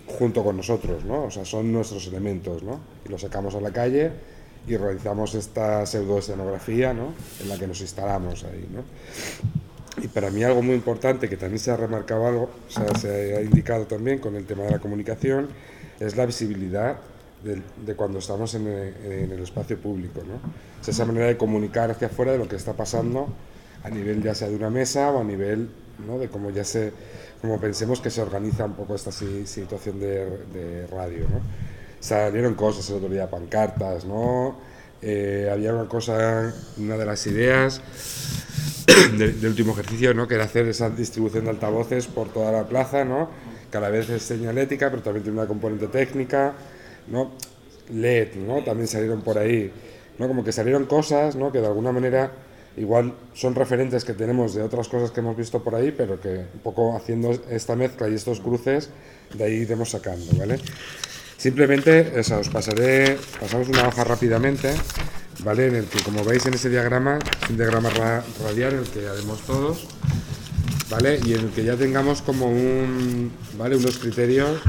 junto 0.07 0.41
con 0.41 0.55
nosotros, 0.55 1.03
¿no? 1.03 1.25
O 1.25 1.31
sea, 1.31 1.43
son 1.43 1.73
nuestros 1.73 2.07
elementos, 2.07 2.63
¿no? 2.63 2.79
Y 3.05 3.09
los 3.09 3.19
sacamos 3.19 3.55
a 3.55 3.59
la 3.59 3.71
calle 3.71 4.12
y 4.67 4.77
realizamos 4.77 5.36
esta 5.36 5.86
pseudoescenografía 5.86 6.93
¿no? 6.93 7.13
en 7.41 7.49
la 7.49 7.57
que 7.57 7.67
nos 7.67 7.81
instalamos 7.81 8.43
ahí. 8.43 8.67
¿no? 8.71 8.83
Y 10.01 10.08
para 10.08 10.32
mí 10.32 10.43
algo 10.43 10.62
muy 10.62 10.75
importante, 10.75 11.29
que 11.29 11.38
también 11.38 11.60
se 11.60 11.71
ha 11.71 11.77
remarcado 11.77 12.27
algo, 12.27 12.49
o 12.67 12.71
sea, 12.71 12.93
se 12.95 13.38
ha 13.38 13.41
indicado 13.41 13.86
también 13.86 14.19
con 14.19 14.36
el 14.36 14.45
tema 14.45 14.63
de 14.63 14.71
la 14.71 14.79
comunicación, 14.79 15.49
es 15.99 16.15
la 16.15 16.25
visibilidad 16.25 16.97
de, 17.43 17.62
de 17.86 17.95
cuando 17.95 18.19
estamos 18.19 18.56
en 18.56 18.67
el, 18.67 18.93
en 19.06 19.32
el, 19.32 19.39
espacio 19.39 19.77
público. 19.77 20.21
¿no? 20.25 20.36
O 20.36 20.84
sea, 20.84 20.91
esa 20.91 21.06
manera 21.06 21.27
de 21.27 21.38
comunicar 21.38 21.91
hacia 21.91 22.08
afuera 22.08 22.32
de 22.32 22.39
lo 22.39 22.47
que 22.47 22.56
está 22.56 22.73
pasando 22.73 23.27
a 23.84 23.89
nivel 23.89 24.23
ya 24.23 24.34
sea 24.34 24.47
de 24.47 24.56
una 24.56 24.69
mesa 24.69 25.12
o 25.12 25.21
a 25.21 25.23
nivel 25.23 25.69
¿no? 26.08 26.17
de 26.17 26.29
cómo 26.29 26.49
ya 26.49 26.63
se, 26.63 26.91
como 27.41 27.60
pensemos 27.60 28.01
que 28.01 28.10
se 28.10 28.21
organiza 28.21 28.65
un 28.65 28.73
poco 28.73 28.95
esta 28.95 29.12
situación 29.12 29.99
de, 29.99 30.25
de 30.53 30.88
radio. 30.88 31.27
¿no? 31.29 31.41
salieron 32.03 32.53
cosas 32.56 32.89
el 32.89 32.97
otro 32.97 33.08
día, 33.08 33.29
pancartas, 33.29 34.03
¿no? 34.03 34.58
Eh, 35.01 35.49
había 35.51 35.73
una 35.73 35.88
cosa, 35.88 36.53
una 36.77 36.97
de 36.97 37.06
las 37.06 37.25
ideas 37.27 37.82
del, 39.17 39.46
último 39.46 39.74
ejercicio, 39.74 40.13
¿no? 40.13 40.28
Que 40.28 40.36
era 40.36 40.46
hacer 40.46 40.67
esa 40.67 40.89
distribución 40.89 41.46
de 41.46 41.52
altavoces 41.52 42.08
por 42.08 42.30
toda 42.30 42.52
la 42.52 42.67
plaza, 42.67 43.06
¿no? 43.06 43.30
Que 43.72 43.78
a 43.78 43.82
la 43.82 43.89
vez 43.89 44.10
es 44.10 44.24
señalética, 44.24 44.89
pero 44.89 45.02
también 45.02 45.24
tiene 45.24 45.39
una 45.39 45.48
componente 45.48 45.88
técnica, 45.88 46.54
¿no? 47.08 47.32
LED, 47.93 48.36
¿no? 48.36 48.63
También 48.63 48.88
salieron 48.88 49.22
por 49.22 49.38
ahí, 49.38 49.72
¿no? 50.17 50.28
Como 50.28 50.43
que 50.43 50.52
salieron 50.52 50.86
cosas, 50.86 51.36
¿no? 51.36 51.52
Que 51.52 51.60
de 51.60 51.67
alguna 51.67 51.91
manera 51.91 52.32
igual 52.76 53.13
son 53.34 53.54
referentes 53.54 54.04
que 54.04 54.13
tenemos 54.13 54.56
de 54.56 54.63
otras 54.63 54.88
cosas 54.88 55.12
que 55.12 55.19
hemos 55.19 55.38
visto 55.38 55.63
por 55.63 55.76
ahí, 55.76 55.93
pero 55.96 56.19
que 56.19 56.46
un 56.54 56.60
poco 56.63 56.96
haciendo 56.96 57.32
esta 57.50 57.76
mezcla 57.76 58.10
y 58.10 58.15
estos 58.15 58.39
cruces, 58.39 58.89
de 59.34 59.43
ahí 59.43 59.54
iremos 59.54 59.91
sacando, 59.91 60.26
¿vale? 60.38 60.60
Simplemente, 61.38 62.13
o 62.17 62.24
sea, 62.24 62.38
os 62.38 62.50
pasaré, 62.50 63.17
pasamos 63.39 63.67
una 63.67 63.88
hoja 63.88 64.04
rápidamente, 64.04 64.74
¿vale? 65.43 65.67
En 65.67 65.75
el 65.75 65.86
que, 65.86 66.01
como 66.03 66.23
veis 66.23 66.45
en 66.45 66.53
ese 66.53 66.69
diagrama, 66.69 67.19
es 67.43 67.49
un 67.49 67.58
diagrama 67.58 67.89
ra 67.89 68.23
radial 68.43 68.73
en 68.73 68.79
el 68.79 68.88
que 68.88 69.08
haremos 69.08 69.41
todos, 69.41 69.86
¿vale? 70.89 71.19
Y 71.25 71.34
en 71.34 71.41
el 71.41 71.49
que 71.49 71.63
ya 71.63 71.75
tengamos 71.75 72.21
como 72.21 72.47
un, 72.47 73.32
¿vale? 73.58 73.75
Unos 73.75 73.97
criterios 73.97 74.60